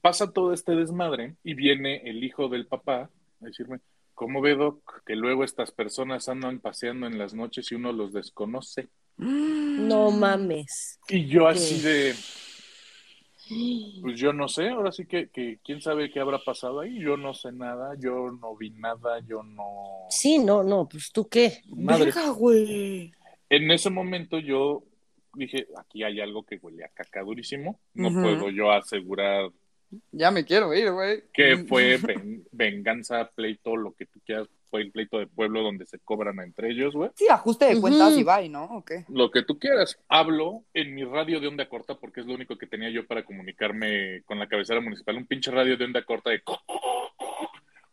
[0.00, 3.10] Pasa todo este desmadre y viene el hijo del papá
[3.42, 3.80] a decirme,
[4.18, 8.12] ¿cómo ve, Doc, que luego estas personas andan paseando en las noches y uno los
[8.12, 8.88] desconoce?
[9.16, 10.98] No mames.
[11.08, 12.16] Y yo así de,
[14.02, 17.16] pues yo no sé, ahora sí que, que quién sabe qué habrá pasado ahí, yo
[17.16, 20.06] no sé nada, yo no vi nada, yo no...
[20.10, 21.62] Sí, no, no, pues tú qué.
[21.68, 22.06] Madre.
[22.06, 23.12] Verga, güey.
[23.48, 24.82] En ese momento yo
[25.34, 29.48] dije, aquí hay algo que huele a caca durísimo, no puedo yo asegurar
[30.12, 31.22] Ya me quiero ir, güey.
[31.32, 31.66] que Mm.
[31.66, 35.98] fue ven- venganza, pleito, lo que tú quieras, fue el pleito de pueblo donde se
[35.98, 37.10] cobran entre ellos, güey.
[37.14, 38.20] Sí, ajuste de cuentas Ujú.
[38.20, 38.64] y bye, ¿no?
[38.64, 39.06] ¿O qué?
[39.08, 39.98] Lo que tú quieras.
[40.08, 43.24] Hablo en mi radio de onda corta porque es lo único que tenía yo para
[43.24, 45.16] comunicarme con la cabecera municipal.
[45.16, 46.42] Un pinche radio de onda corta de...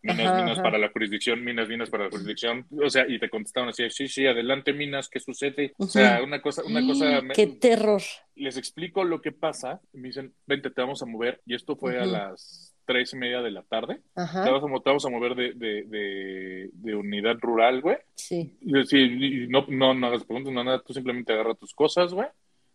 [0.06, 0.64] Minas, Ajá, minas ajá.
[0.64, 2.66] para la jurisdicción, minas, minas para la jurisdicción.
[2.84, 5.74] O sea, y te contestaban así, sí, sí, adelante, minas, ¿qué sucede?
[5.78, 7.22] O sea, una cosa, una cosa...
[7.22, 8.02] me- Qué terror.
[8.36, 9.82] les explico lo que pasa.
[9.94, 11.42] y Me dicen, vente, te vamos a mover.
[11.48, 13.96] Y esto fue a las tres y media de la tarde.
[14.14, 14.46] Te Ajá.
[14.46, 17.98] vamos a, mo- te vamos a mover de, de, de, de unidad rural, güey.
[18.14, 18.56] Sí.
[18.62, 22.28] Y no, no, no hagas preguntas, no nada, tú simplemente agarra tus cosas, güey.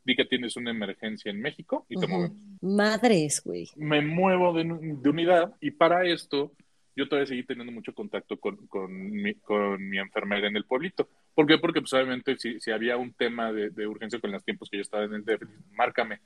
[0.02, 2.14] Di que tienes una emergencia en México y te Ujú.
[2.14, 2.38] movemos.
[2.60, 3.68] Madres, güey.
[3.76, 6.52] Me muevo de, de unidad y para esto
[7.00, 11.08] yo todavía seguí teniendo mucho contacto con, con, mi, con mi enfermera en el pueblito.
[11.34, 11.58] ¿Por qué?
[11.58, 14.76] Porque pues obviamente si, si había un tema de, de, urgencia con los tiempos que
[14.76, 15.42] yo estaba en el DF,
[15.72, 16.20] márcame.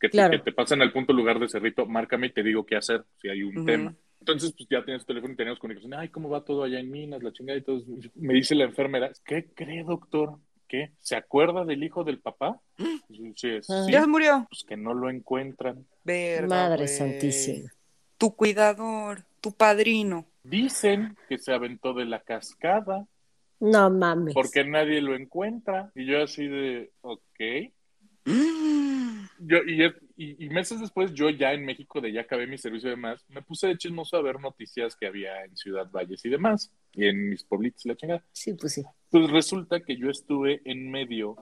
[0.00, 0.30] Que, claro.
[0.30, 3.04] te, que te pasen al punto lugar de Cerrito, márcame y te digo qué hacer
[3.20, 3.66] si hay un uh -huh.
[3.66, 3.94] tema.
[4.20, 5.94] Entonces, pues ya tienes teléfono y teníamos comunicación.
[5.94, 7.22] Ay, ¿cómo va todo allá en Minas?
[7.22, 7.82] La chingada y todo.
[8.14, 10.38] Me dice la enfermera, ¿qué cree, doctor?
[10.66, 10.92] ¿Qué?
[10.98, 12.60] ¿Se acuerda del hijo del papá?
[13.08, 13.60] Sí, sí,
[13.90, 14.46] ¿Ya murió?
[14.50, 15.86] Pues que no lo encuentran.
[16.04, 16.88] Verga, Madre güey.
[16.88, 17.72] santísima.
[18.18, 20.26] Tu cuidador, tu padrino.
[20.42, 23.06] Dicen que se aventó de la cascada
[23.60, 24.34] No mames.
[24.34, 25.90] porque nadie lo encuentra.
[25.94, 27.72] Y yo así de, ok.
[29.40, 29.84] Yo, y,
[30.16, 33.24] y, y, meses después, yo ya en México, de ya acabé mi servicio y demás,
[33.28, 37.06] me puse de chismoso a ver noticias que había en Ciudad Valles y demás, y
[37.06, 38.24] en mis pueblitos y la chingada.
[38.32, 38.84] Sí, pues sí.
[39.10, 41.36] Pues resulta que yo estuve en medio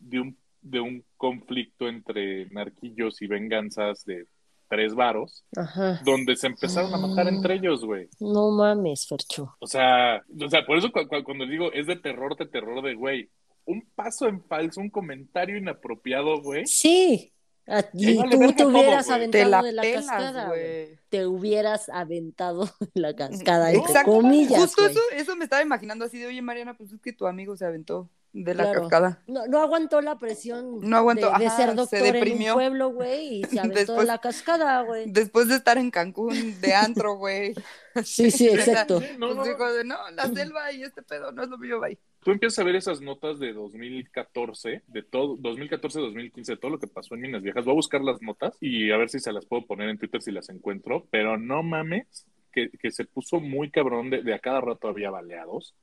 [0.00, 4.26] de un, de un conflicto entre narquillos y venganzas de
[4.70, 6.00] tres varos, Ajá.
[6.04, 8.08] donde se empezaron a matar entre ellos, güey.
[8.20, 9.56] No mames, Fercho.
[9.58, 12.80] O sea, o sea, por eso cu cu cuando digo es de terror, de terror
[12.82, 13.28] de, güey,
[13.66, 16.64] un paso en falso, un comentario inapropiado, güey.
[16.66, 17.32] Sí.
[17.66, 20.48] A, y tú te hubieras todo, aventado Te la de la pelas, cascada.
[20.48, 20.98] güey.
[21.08, 24.10] Te hubieras aventado de la cascada, No, entre Exacto.
[24.12, 24.60] comillas.
[24.60, 27.56] Justo eso, eso me estaba imaginando así de, oye, Mariana, pues es que tu amigo
[27.56, 28.80] se aventó de la Claro.
[28.82, 29.22] cascada.
[29.26, 32.12] No, no aguantó la presión No aguantó, de, de ajá, ser se doctor en un
[32.12, 32.54] deprimió.
[32.54, 35.10] pueblo, güey, y se aventó de Después- la cascada, güey.
[35.10, 37.54] Después de estar en Cancún de antro, güey.
[38.04, 39.00] Sí, sí, exacto.
[39.00, 39.44] Sí, no, Pues no.
[39.44, 41.98] dijo de, no, la selva y este pedo no es lo mío, bye.
[42.22, 46.86] Tú empiezas a ver esas notas de 2014, de todo, 2014-2015, de todo lo que
[46.86, 47.64] pasó en Minas Viejas.
[47.64, 50.20] Voy a buscar las notas y a ver si se las puedo poner en Twitter
[50.22, 54.38] si las encuentro, pero no mames, que, que se puso muy cabrón, de, de a
[54.38, 55.74] cada rato había baleados,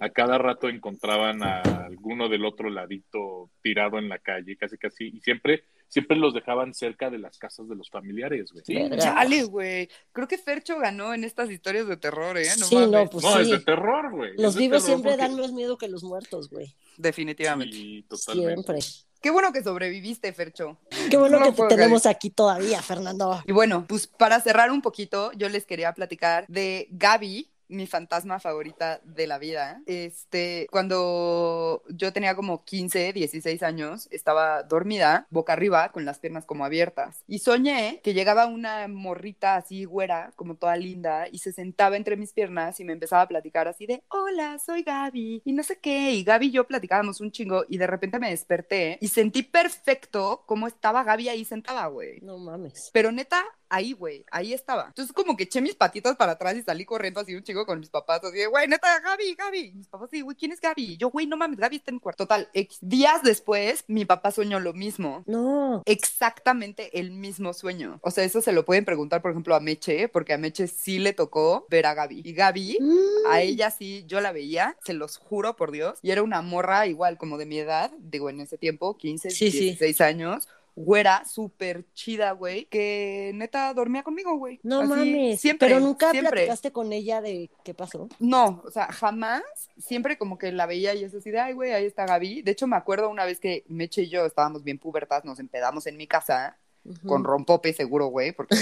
[0.00, 5.08] a cada rato encontraban a alguno del otro ladito tirado en la calle, casi casi,
[5.08, 8.64] y siempre, siempre los dejaban cerca de las casas de los familiares, güey.
[8.64, 8.76] Sí.
[8.98, 9.88] Chale, güey.
[10.12, 12.48] Creo que Fercho ganó en estas historias de terror, ¿eh?
[12.58, 12.90] No Sí, mames.
[12.90, 13.52] no, pues no, es sí.
[13.52, 14.32] de terror, güey.
[14.36, 16.74] Los es vivos siempre porque- dan más miedo que los muertos, güey.
[16.96, 17.76] Definitivamente.
[17.76, 18.62] Sí, totalmente.
[18.62, 18.78] Siempre.
[19.20, 20.78] Qué bueno que sobreviviste, Fercho.
[21.10, 23.42] Qué bueno No que te tenemos aquí todavía, Fernando.
[23.46, 28.38] Y bueno, pues para cerrar un poquito, yo les quería platicar de Gaby, mi fantasma
[28.40, 29.82] favorita de la vida.
[29.86, 36.44] Este, cuando yo tenía como 15, 16 años, estaba dormida, boca arriba, con las piernas
[36.44, 37.22] como abiertas.
[37.26, 42.16] Y soñé que llegaba una morrita así güera, como toda linda, y se sentaba entre
[42.16, 45.78] mis piernas y me empezaba a platicar así de, hola, soy Gaby, y no sé
[45.78, 46.12] qué.
[46.12, 50.44] Y Gaby y yo platicábamos un chingo y de repente me desperté y sentí perfecto
[50.46, 52.20] cómo estaba Gaby ahí sentada, güey.
[52.20, 52.90] No mames.
[52.92, 53.42] Pero neta,
[53.74, 54.86] ahí, güey, ahí estaba.
[54.88, 57.80] Entonces como que eché mis patitas para atrás y salí corriendo así un chico con
[57.80, 59.58] mis papás, así de, güey, neta, Gaby, Gaby.
[59.58, 60.82] Y mis papás así, güey, ¿quién es Gaby?
[60.92, 62.24] Y yo, güey, no mames, Gaby está en el cuarto.
[62.24, 62.48] Total,
[62.80, 65.22] días después, mi papá soñó lo mismo.
[65.26, 65.82] No.
[65.86, 67.98] Exactamente el mismo sueño.
[68.02, 70.98] O sea, eso se lo pueden preguntar, por ejemplo, a Meche, porque a Meche sí
[70.98, 72.22] le tocó ver a Gaby.
[72.24, 73.26] Y Gaby, Mm.
[73.30, 75.98] a ella sí, yo la veía, se los juro por Dios.
[76.02, 79.50] Y era una morra igual, como de mi edad, digo, en ese tiempo, 15, Sí,
[79.50, 79.58] sí.
[79.60, 80.48] 16 años.
[80.76, 84.58] Güera, súper chida, güey, que neta dormía conmigo, güey.
[84.64, 85.40] No Así, mames.
[85.40, 86.32] Siempre, Pero nunca siempre.
[86.32, 88.08] platicaste con ella de qué pasó.
[88.18, 89.42] No, o sea, jamás,
[89.78, 92.42] siempre como que la veía y es así de, ay, güey, ahí está Gaby.
[92.42, 95.86] De hecho, me acuerdo una vez que Meche y yo estábamos bien pubertas, nos empedamos
[95.86, 97.06] en mi casa, Ujú.
[97.08, 98.56] con rompope seguro, güey, porque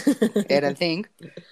[0.49, 1.03] era el thing.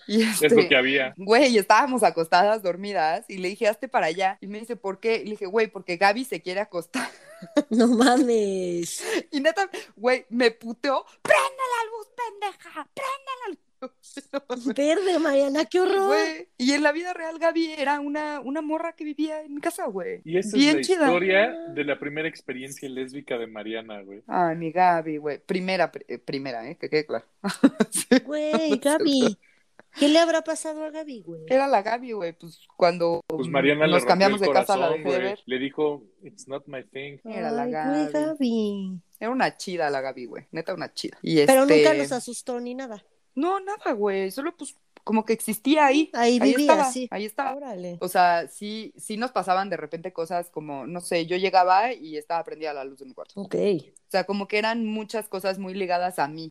[0.06, 1.14] Y Es lo este, que había.
[1.16, 4.36] Güey, estábamos acostadas, dormidas, y le dije, hazte para allá.
[4.40, 5.16] Y me dice, ¿por qué?
[5.16, 7.08] Y le dije, güey, porque Gaby se quiere acostar.
[7.70, 9.04] No mames.
[9.30, 13.58] Y neta, güey, me puteó, prende la luz, pendeja, prende la luz.
[14.76, 16.08] Verde, Mariana, qué horror.
[16.08, 19.60] Güey, y en la vida real Gaby era una, una morra que vivía en mi
[19.62, 20.20] casa, güey.
[20.24, 21.06] Y esa Bien es la chida.
[21.06, 24.22] historia de la primera experiencia lésbica de Mariana, güey.
[24.26, 25.38] Ay, mi Gaby, güey.
[25.38, 26.76] Primera, pr- eh, primera, ¿eh?
[26.76, 27.24] Que quede claro.
[27.90, 28.06] Sí.
[28.22, 29.38] Güey, Gaby.
[29.98, 31.42] ¿Qué le habrá pasado a Gaby, güey?
[31.48, 35.04] Era la Gaby, güey, pues cuando Pues Mariana nos cambiamos el de casa la corazón,
[35.04, 35.38] dejé de.
[35.46, 37.18] Le dijo, it's not my thing.
[37.24, 39.00] Era la Gaby.
[39.18, 40.46] Era una chida la Gaby, güey.
[40.52, 41.18] Neta, una chida.
[41.22, 43.04] Y Pero este- nunca los asustó ni nada.
[43.34, 44.30] No, nada, güey.
[44.30, 44.74] Solo pues
[45.04, 46.10] como que existía ahí.
[46.12, 47.08] Ahí vivía, estaba, sí.
[47.10, 47.54] Ahí estaba.
[47.54, 47.98] Órale.
[48.00, 52.16] O sea, sí, sí nos pasaban de repente cosas como, no sé, yo llegaba y
[52.16, 53.40] estaba prendida la luz de mi cuarto.
[53.40, 53.54] Ok.
[53.54, 56.50] O sea, como que eran muchas cosas muy ligadas a mí.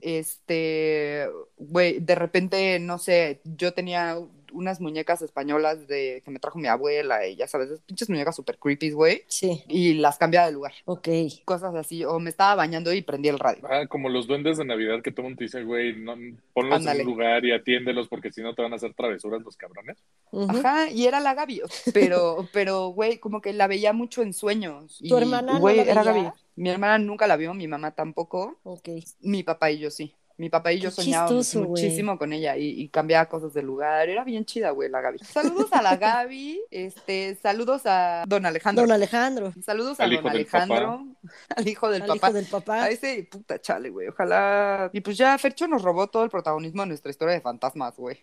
[0.00, 1.28] Este,
[1.58, 4.18] güey, de repente, no sé, yo tenía
[4.54, 8.36] unas muñecas españolas de que me trajo mi abuela y ya sabes, esas pinches muñecas
[8.36, 9.62] super creepy, güey, Sí.
[9.68, 10.72] y las cambiaba de lugar.
[10.86, 11.08] Ok.
[11.44, 13.62] Cosas así, o me estaba bañando y prendí el radio.
[13.68, 16.14] Ah, como los duendes de Navidad que todo el mundo te dice, güey, no,
[16.52, 17.02] ponlos Ándale.
[17.02, 19.98] en un lugar y atiéndelos porque si no te van a hacer travesuras los cabrones.
[20.30, 20.56] Ujú.
[20.58, 21.60] Ajá, y era la Gaby,
[21.92, 24.98] pero, pero, güey, como que la veía mucho en sueños.
[24.98, 26.02] ¿Tu Y, hermana güey, era?
[26.04, 26.28] Gaby.
[26.56, 28.88] Mi hermana nunca la vio, mi mamá tampoco, Ok.
[29.20, 30.14] mi papá y yo sí.
[30.36, 33.62] Mi papá y yo Qué soñábamos chistoso, muchísimo con ella y, y cambiaba cosas de
[33.62, 34.08] lugar.
[34.08, 35.18] Era bien chida, güey, la Gaby.
[35.18, 38.82] Saludos a la Gaby, este, saludos a don Alejandro.
[38.82, 41.06] Don Alejandro, Saludos a don Alejandro,
[41.54, 42.28] al hijo del al papá.
[42.28, 42.82] hijo del papá.
[42.84, 44.08] A ese puta chale, güey.
[44.08, 44.90] Ojalá.
[44.92, 48.18] Y pues ya Fercho nos robó todo el protagonismo de nuestra historia de fantasmas, güey.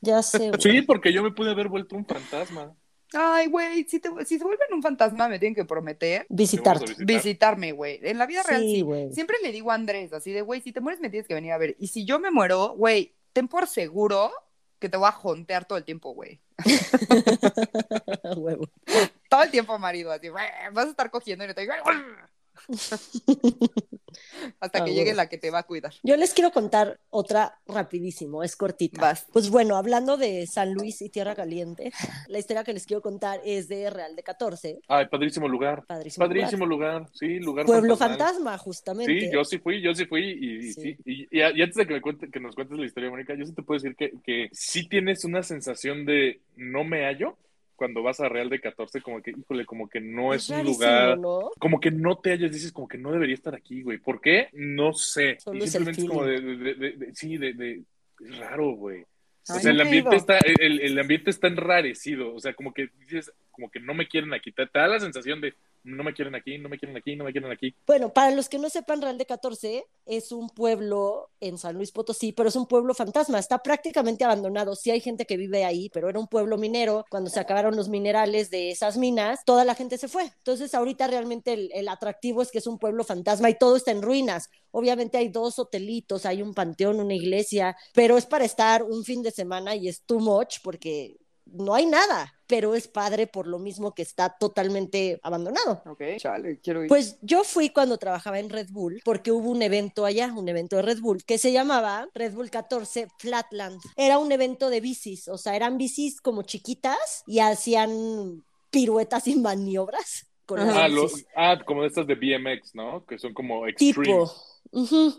[0.00, 0.60] Ya sé, güey.
[0.60, 2.74] Sí, porque yo me pude haber vuelto un fantasma.
[3.14, 6.84] Ay, güey, si, te- si se vuelven un fantasma, me tienen que prometer Visitarte.
[6.86, 7.06] Visitar.
[7.06, 8.00] visitarme, güey.
[8.02, 8.84] En la vida real, Sí.
[9.12, 11.52] Siempre le digo a Andrés, así de, güey, si te mueres, me tienes que venir
[11.52, 11.76] a ver.
[11.78, 14.30] Y si yo me muero, güey, ten por seguro
[14.78, 16.40] que te voy a jontear todo el tiempo, güey.
[18.36, 18.68] Huevo.
[19.28, 21.72] Todo el tiempo, marido, así, güey, vas a estar cogiendo y no te digo,
[24.60, 25.92] hasta que llegue la que te va a cuidar.
[26.02, 29.00] Yo les quiero contar otra rapidísimo, es cortita.
[29.00, 29.26] Vas.
[29.32, 31.92] Pues bueno, hablando de San Luis y Tierra Caliente,
[32.28, 35.84] la historia que les quiero contar es de Real de 14, Ay, padrísimo lugar.
[35.86, 36.24] padrísimo.
[36.26, 36.38] lugar.
[36.40, 37.08] Padrísimo lugar.
[37.12, 38.18] Sí, lugar Pueblo fantasmal.
[38.28, 39.20] fantasma, justamente.
[39.20, 40.22] Sí, yo sí fui, yo sí fui.
[40.22, 40.80] Y, y Sí.
[40.82, 43.34] sí, y, y- y antes de que, me cuente- que nos cuentes la historia, Mónica,
[43.34, 47.36] yo sí te puedo decir que, que sí tienes una sensación de no me hallo
[47.82, 50.84] cuando vas a Real de 14, como que, híjole, como que no es, un rarísimo,
[50.86, 51.50] lugar, ¿no?
[51.58, 53.98] como que no te hallas, dices como que no debería estar aquí, güey.
[53.98, 54.48] ¿Por qué?
[54.52, 55.38] No sé.
[55.52, 57.82] Y simplemente es como de, de- de- de- de- sí, de, de-
[58.24, 59.02] es raro, güey.
[59.02, 59.06] O
[59.58, 62.32] sea, el ambiente está, el, el ambiente está enrarecido.
[62.32, 64.52] O sea, como que dices, como que no me quieren aquí.
[64.52, 65.54] Te, te da la sensación de
[65.84, 67.74] no me quieren aquí, no me quieren aquí, no me quieren aquí.
[67.86, 71.90] Bueno, para los que no sepan, Real de 14 es un pueblo en San Luis
[71.92, 74.76] Potosí, pero es un pueblo fantasma, está prácticamente abandonado.
[74.76, 77.04] Sí hay gente que vive ahí, pero era un pueblo minero.
[77.10, 80.24] Cuando se acabaron los minerales de esas minas, toda la gente se fue.
[80.24, 83.90] Entonces, ahorita realmente el, el atractivo es que es un pueblo fantasma y todo está
[83.90, 84.50] en ruinas.
[84.70, 89.22] Obviamente hay dos hotelitos, hay un panteón, una iglesia, pero es para estar un fin
[89.22, 91.16] de semana y es too much porque
[91.52, 95.82] no hay nada, pero es padre por lo mismo que está totalmente abandonado.
[95.86, 96.88] Ok, chale, quiero ir.
[96.88, 100.76] Pues yo fui cuando trabajaba en Red Bull porque hubo un evento allá, un evento
[100.76, 103.80] de Red Bull que se llamaba Red Bull 14 Flatland.
[103.96, 109.36] Era un evento de bicis, o sea, eran bicis como chiquitas y hacían piruetas y
[109.36, 111.22] maniobras con las Ah, bicis.
[111.22, 113.04] lo- ah, como de estas de BMX, ¿no?
[113.06, 113.94] Que son como extreme.
[114.04, 114.32] tipo.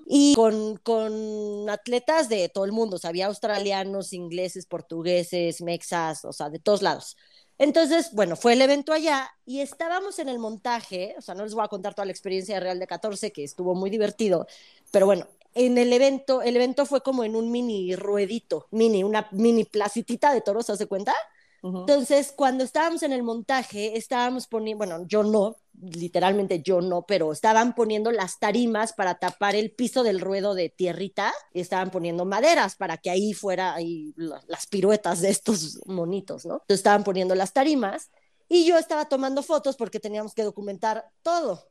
[0.07, 6.25] Y con, con atletas de todo el mundo, o sea, había australianos, ingleses, portugueses, mexas,
[6.25, 7.17] o sea, de todos lados.
[7.59, 11.53] Entonces, bueno, fue el evento allá y estábamos en el montaje, o sea, no les
[11.53, 14.47] voy a contar toda la experiencia de Real de 14, que estuvo muy divertido,
[14.91, 19.27] pero bueno, en el evento, el evento fue como en un mini ruedito, mini, una
[19.31, 21.13] mini placitita de toros, ¿se hace cuenta?
[21.61, 27.31] Entonces, cuando estábamos en el montaje, estábamos poniendo, bueno, yo no, literalmente yo no, pero
[27.31, 32.25] estaban poniendo las tarimas para tapar el piso del ruedo de tierrita y estaban poniendo
[32.25, 36.55] maderas para que ahí fuera ahí la- las piruetas de estos monitos, ¿no?
[36.55, 38.11] Entonces estaban poniendo las tarimas
[38.47, 41.69] y yo estaba tomando fotos porque teníamos que documentar todo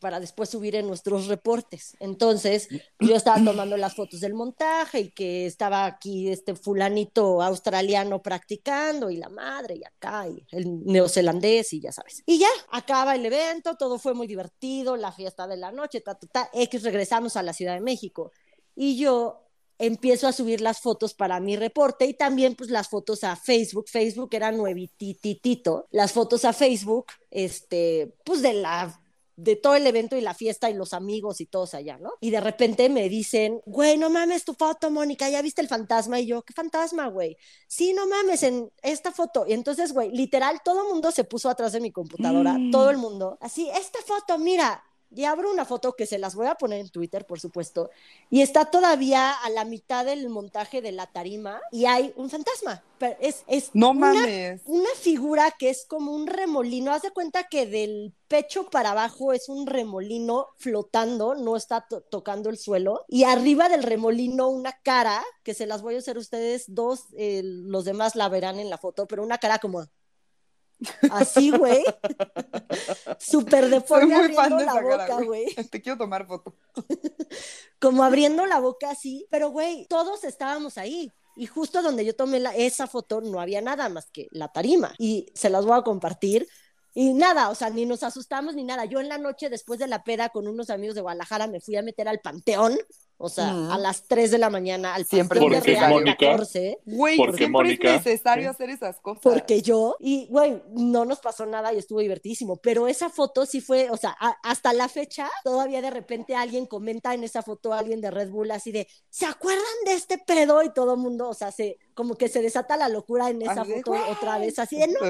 [0.00, 1.96] Para después subir en nuestros reportes.
[2.00, 2.68] Entonces,
[3.00, 9.08] yo estaba tomando las fotos del montaje y que estaba aquí este fulanito australiano practicando
[9.08, 12.22] y la madre y acá y el neozelandés y ya sabes.
[12.26, 16.14] Y ya, acaba el evento, todo fue muy divertido, la fiesta de la noche, ta,
[16.14, 18.32] ta, ta, X, regresamos a la Ciudad de México.
[18.74, 19.46] Y yo
[19.78, 23.88] empiezo a subir las fotos para mi reporte y también pues las fotos a Facebook.
[23.88, 25.86] Facebook era nuevititito.
[25.90, 29.00] Las fotos a Facebook, este, pues de la
[29.36, 32.12] de todo el evento y la fiesta y los amigos y todos allá, ¿no?
[32.20, 36.18] Y de repente me dicen, güey, no mames tu foto, Mónica, ¿ya viste el fantasma?
[36.20, 37.36] Y yo, ¿qué fantasma, güey?
[37.68, 39.44] Sí, no mames, en esta foto.
[39.46, 42.70] Y entonces, güey, literal, todo el mundo se puso atrás de mi computadora, Mm.
[42.70, 44.82] todo el mundo, así, esta foto, mira.
[45.14, 47.90] Y abro una foto que se las voy a poner en Twitter, por supuesto,
[48.28, 52.82] y está todavía a la mitad del montaje de la tarima y hay un fantasma.
[52.98, 54.62] Pero es, es No una mames.
[54.64, 56.92] una figura que es como un remolino.
[56.92, 62.00] Haz de cuenta que del pecho para abajo es un remolino flotando, no está to-
[62.02, 63.04] tocando el suelo.
[63.08, 67.42] Y arriba del remolino una cara, que se las voy a hacer ustedes dos, eh,
[67.44, 69.84] los demás la verán en la foto, pero una cara como...
[71.10, 71.84] Así, güey.
[73.18, 75.26] Súper deforme abriendo la boca, güey.
[75.26, 76.54] güey Te quiero tomar foto.
[77.80, 81.12] como abriendo la boca así, pero güey, todos estábamos ahí.
[81.36, 84.94] Y justo donde yo tomé la, esa foto no había nada más que la tarima.
[84.98, 86.48] Y se las voy a compartir.
[86.94, 88.86] Y nada, o sea, ni nos asustamos ni nada.
[88.86, 91.76] Yo en la noche, después de la peda con unos amigos de Guadalajara, me fui
[91.76, 92.78] a meter al panteón.
[93.18, 96.78] O sea, a las 3 de la mañana al Siempre de Porque Real Mónica- 14.
[96.84, 98.48] Güey, siempre Mónica- es necesario Sí.
[98.48, 99.22] hacer esas cosas.
[99.22, 103.62] Porque yo, y güey, no nos pasó nada y estuvo divertidísimo, pero esa foto sí
[103.62, 107.72] fue, o sea, a- hasta la fecha, todavía de repente alguien comenta en esa foto,
[107.72, 110.62] alguien de Red Bull, así de, ¿se acuerdan de este pedo?
[110.62, 113.62] Y todo el mundo, o sea, se, como que se desata la locura en esa
[113.62, 115.00] Así foto otra vez, así de, no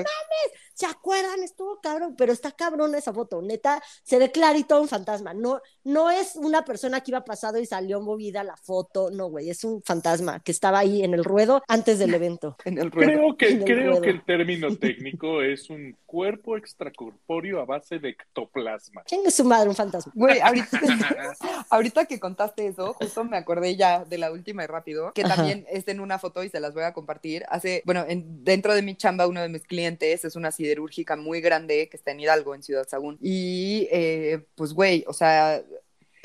[0.75, 1.43] ¿se acuerdan?
[1.43, 6.11] Estuvo cabrón, pero está cabrón esa foto, neta, se ve clarito un fantasma, no, no
[6.11, 9.11] es una persona que iba pasado y salió salió movida la foto.
[9.11, 12.57] No, güey, es un fantasma que estaba ahí en el ruedo antes del evento.
[12.64, 13.11] En el ruedo.
[13.11, 14.03] Creo que, En el creo ruedo.
[14.03, 19.03] que el término técnico es un cuerpo extracorpóreo a base de ectoplasma.
[19.05, 20.12] Chingue su madre, un fantasma.
[20.14, 20.80] Güey, ahorita,
[21.70, 25.36] ahorita que contaste eso, justo me acordé ya de la última y rápido, que Ajá.
[25.36, 27.44] también está en una foto y se las voy a compartir.
[27.49, 31.40] Hace, bueno, en- dentro de mi chamba, uno de mis clientes es una siderúrgica muy
[31.40, 33.18] grande que está en Hidalgo, en Ciudad Sagún.
[33.20, 35.62] Y, eh, pues, güey, o sea,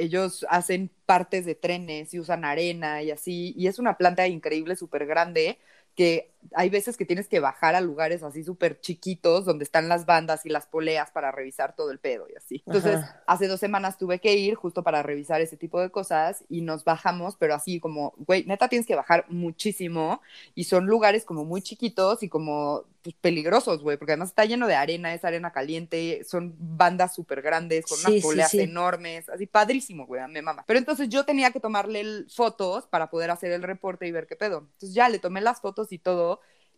[0.02, 4.76] ellos hacen partes de trenes y usan arena y así, y es una planta increíble,
[4.76, 5.60] súper grande,
[5.96, 10.06] que hay veces que tienes que bajar a lugares así súper chiquitos donde están las
[10.06, 12.64] bandas y las poleas para revisar todo el pedo y así.
[12.66, 13.24] Entonces, Ajá.
[13.28, 16.84] hace dos semanas tuve que ir justo para revisar ese tipo de cosas y nos
[16.84, 20.22] bajamos, pero así como, güey, neta tienes que bajar muchísimo
[20.56, 24.68] y son lugares como muy chiquitos y como pues, peligrosos, güey, porque además está lleno
[24.68, 28.60] de arena, es arena caliente, son bandas súper grandes, con unas sí, poleas sí.
[28.60, 30.64] enormes, así padrísimo, güey, me mama.
[30.68, 34.36] Pero entonces yo tenía que tomarle fotos para poder hacer el reporte y ver qué
[34.36, 34.60] pedo.
[34.60, 36.31] Entonces ya le tomé las fotos y todo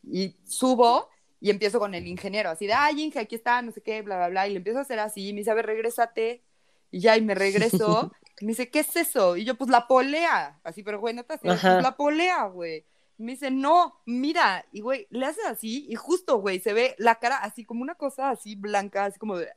[0.03, 3.81] y subo y empiezo con el ingeniero, así de, ay, Inge, aquí está, no sé
[3.81, 5.65] qué, bla, bla, bla, y le empiezo a hacer así, y me dice, a ver,
[5.65, 6.41] regrésate,
[6.89, 9.35] y ya, y me regreso, y me dice, ¿qué es eso?
[9.35, 12.85] Y yo, pues la polea, así, pero güey, neta, pues la polea, güey.
[13.17, 17.15] Me dice, no, mira, y güey, le hace así, y justo, güey, se ve la
[17.15, 19.49] cara así como una cosa así blanca, así como de,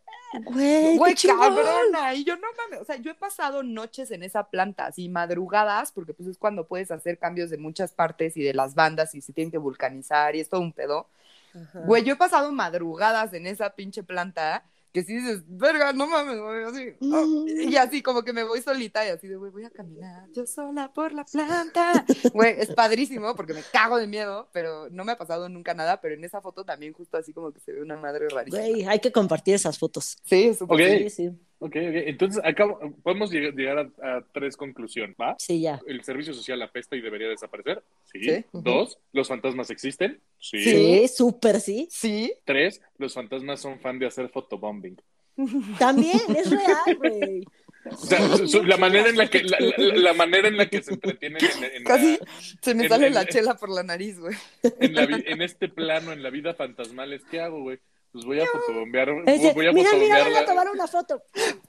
[0.44, 2.14] Güey, Güey, cabrona.
[2.14, 5.92] Y yo no mames, o sea, yo he pasado noches en esa planta, así madrugadas,
[5.92, 9.20] porque pues es cuando puedes hacer cambios de muchas partes y de las bandas y
[9.20, 11.08] se tienen que vulcanizar y es todo un pedo.
[11.54, 11.80] Ajá.
[11.80, 14.64] Güey, yo he pasado madrugadas en esa pinche planta
[14.96, 16.96] que si dices, verga, no mames, güey, así.
[17.12, 17.48] oh, Mm.
[17.68, 20.46] y así como que me voy solita y así de, güey, voy a caminar yo
[20.46, 22.06] sola por la planta.
[22.32, 26.00] Güey, es padrísimo porque me cago de miedo, pero no me ha pasado nunca nada,
[26.00, 28.62] pero en esa foto también justo así como que se ve una madre rarísima.
[28.62, 30.16] Güey, hay que compartir esas fotos.
[30.24, 30.98] Sí, es súper Ok.
[31.02, 31.30] Sí, sí.
[31.58, 31.76] Ok, ok.
[32.06, 35.36] Entonces, acabo, podemos llegar, llegar a, a tres conclusiones, ¿va?
[35.38, 35.80] Sí, ya.
[35.86, 37.82] El servicio social apesta y debería desaparecer.
[38.12, 38.20] Sí.
[38.22, 38.44] Sí.
[38.52, 40.20] Dos, los fantasmas existen.
[40.38, 40.58] Sí.
[40.62, 41.88] Sí, súper sí.
[41.90, 45.00] Sí, Tres, los fantasmas son fan de hacer fotobombing.
[45.78, 47.44] También es real, güey.
[47.88, 50.68] O sea, su- su- la manera en la que la, la- la manera en la
[50.68, 52.18] que se entretienen en, en la- Casi
[52.60, 54.34] se me en- sale en- la chela por la nariz, güey.
[54.80, 57.78] en, la vi- en este plano, en la vida fantasmal, es ¿qué hago, güey?
[58.16, 61.22] Pues voy a fotobombear, Dice, voy a mira, mira, voy a tomar una foto.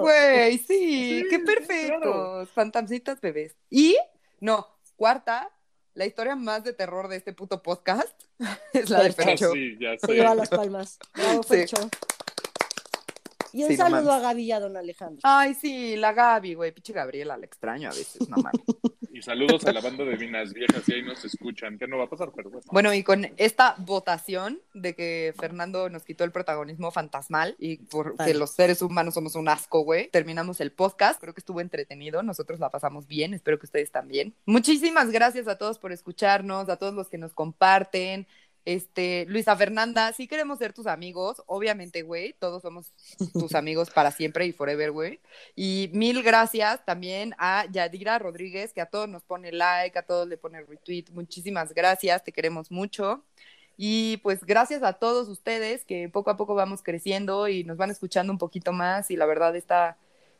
[0.00, 2.00] Güey, sí, Sí, qué perfectos.
[2.02, 2.46] claro.
[2.52, 3.54] Fantasmitas bebés.
[3.70, 3.96] Y,
[4.40, 4.66] no,
[4.96, 5.50] cuarta,
[5.94, 8.08] la historia más de terror de este puto podcast
[8.72, 9.22] es la de Perfecto.
[9.22, 9.52] Ah, Fercho.
[9.52, 10.12] sí, ya Se sé.
[10.14, 10.98] lleva las palmas.
[11.14, 11.48] Bravo, Sí.
[11.48, 11.76] Fercho.
[13.52, 14.24] Y un Sí, no saludo mames.
[14.24, 15.20] a Gaby y a don Alejandro.
[15.22, 18.62] Ay, sí, la Gaby, güey, pinche Gabriela, la extraño a veces, no mames.
[19.10, 21.76] Y saludos a la banda de Minas Viejas, y ahí nos escuchan.
[21.76, 22.30] ¿Qué no va a pasar?
[22.36, 22.64] Pero bueno.
[22.70, 28.14] Bueno, y con esta votación de que Fernando nos quitó el protagonismo fantasmal y porque
[28.16, 28.34] Vale.
[28.34, 31.20] los seres humanos somos un asco, güey, terminamos el podcast.
[31.20, 34.34] Creo que estuvo entretenido, nosotros la pasamos bien, espero que ustedes también.
[34.46, 38.28] Muchísimas gracias a todos por escucharnos, a todos los que nos comparten.
[38.68, 42.92] Este, Luisa Fernanda, sí queremos ser tus amigos, obviamente, güey, todos somos
[43.32, 45.20] tus amigos para siempre y forever, güey.
[45.56, 50.28] Y mil gracias también a Yadira Rodríguez, que a todos nos pone like, a todos
[50.28, 51.06] le pone retweet.
[51.12, 53.24] Muchísimas gracias, te queremos mucho.
[53.78, 57.90] Y pues gracias a todos ustedes que poco a poco vamos creciendo y nos van
[57.90, 59.96] escuchando un poquito más y la verdad está,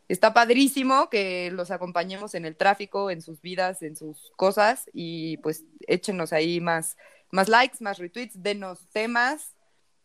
[0.06, 5.38] está padrísimo que los acompañemos en el tráfico, en sus vidas, en sus cosas y
[5.38, 6.98] pues échenos ahí más,
[7.30, 9.54] más likes, más retweets, denos temas.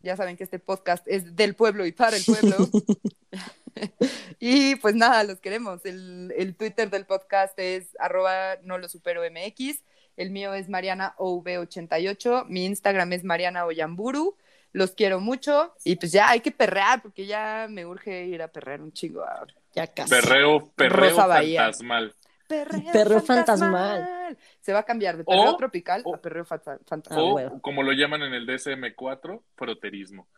[0.00, 2.56] Ya saben que este podcast es del pueblo y para el pueblo.
[4.38, 5.84] y pues nada, los queremos.
[5.84, 9.82] El, el Twitter del podcast es arroba no lo supero MX.
[10.16, 12.46] El mío es Mariana OV88.
[12.48, 14.36] Mi Instagram es Mariana Oyamburu.
[14.72, 15.72] Los quiero mucho.
[15.84, 19.22] Y pues ya hay que perrear porque ya me urge ir a perrear un chingo.
[19.22, 20.10] a- Ya casi.
[20.10, 22.14] Perreo, perreo fantasmal.
[22.48, 23.72] Perreo, Perreo fantasmal.
[24.00, 24.38] fantasmal.
[24.60, 27.52] Se va a cambiar de perreo O- tropical o- a perreo fanta- Ah, fantasmal.
[27.54, 30.28] O, como lo llaman en el DSM4, froterismo.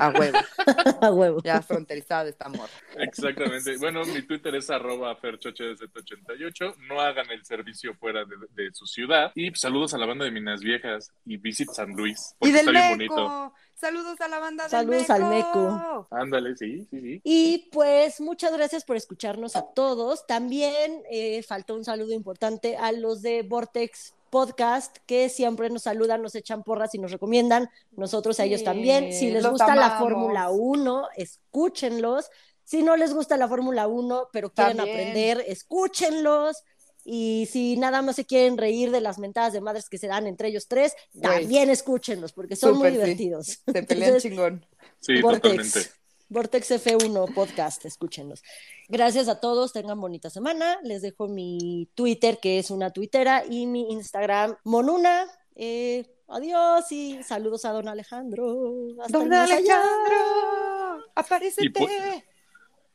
[0.00, 0.38] A huevo.
[1.00, 1.40] A huevo.
[1.42, 2.68] Ya fronterizada está amor.
[2.96, 3.76] Exactamente.
[3.78, 6.76] Bueno, mi Twitter es arroba ferchochedz88.
[6.88, 9.32] No hagan el servicio fuera de, de su ciudad.
[9.34, 12.34] Y pues, saludos a la banda de Minas Viejas y Visit San Luis.
[12.40, 13.14] Y del está bien Meco.
[13.14, 13.54] bonito.
[13.74, 16.08] Saludos a la banda Saludos del al Meco.
[16.10, 17.20] Ándale, sí, sí, sí.
[17.24, 20.26] Y pues muchas gracias por escucharnos a todos.
[20.26, 26.20] También eh, faltó un saludo importante a los de Vortex Podcast que siempre nos saludan,
[26.20, 27.70] nos echan porras y nos recomiendan.
[27.92, 29.12] Nosotros a ellos Sí, también.
[29.12, 29.96] Si les gusta la.
[30.00, 32.28] Fórmula 1, escúchenlos.
[32.64, 34.96] Si no les gusta la Fórmula 1, pero quieren También.
[34.98, 36.64] aprender, escúchenlos.
[37.04, 40.26] Y si nada más se quieren reír de las mentadas de madres que se dan
[40.26, 43.04] entre ellos tres, también escúchenlos, porque son Súper, muy sí.
[43.04, 43.46] divertidos.
[43.72, 44.66] Se pelean Entonces, chingón.
[44.98, 45.72] Sí, Vortex.
[45.72, 46.03] totalmente.
[46.34, 48.42] Vortex F1 Podcast, escúchenos.
[48.88, 50.80] Gracias a todos, tengan bonita semana.
[50.82, 55.26] Les dejo mi Twitter, que es una tuitera, y mi Instagram, Monuna.
[55.54, 58.66] Eh, adiós y saludos a don Alejandro.
[59.00, 61.68] Hasta don Alejandro, aparecete.
[61.68, 62.24] Y pues,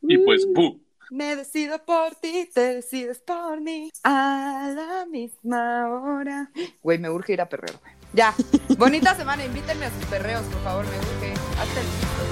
[0.01, 0.81] y pues bu.
[1.09, 3.89] Me decido por ti, te decides por mí.
[4.03, 6.51] A la misma hora.
[6.83, 7.79] Güey, me urge ir a perreo.
[8.13, 8.35] Ya.
[8.77, 9.45] Bonita semana.
[9.45, 10.85] Invítenme a sus perreos, por favor.
[10.85, 11.33] Me urge.
[11.57, 12.28] Hasta el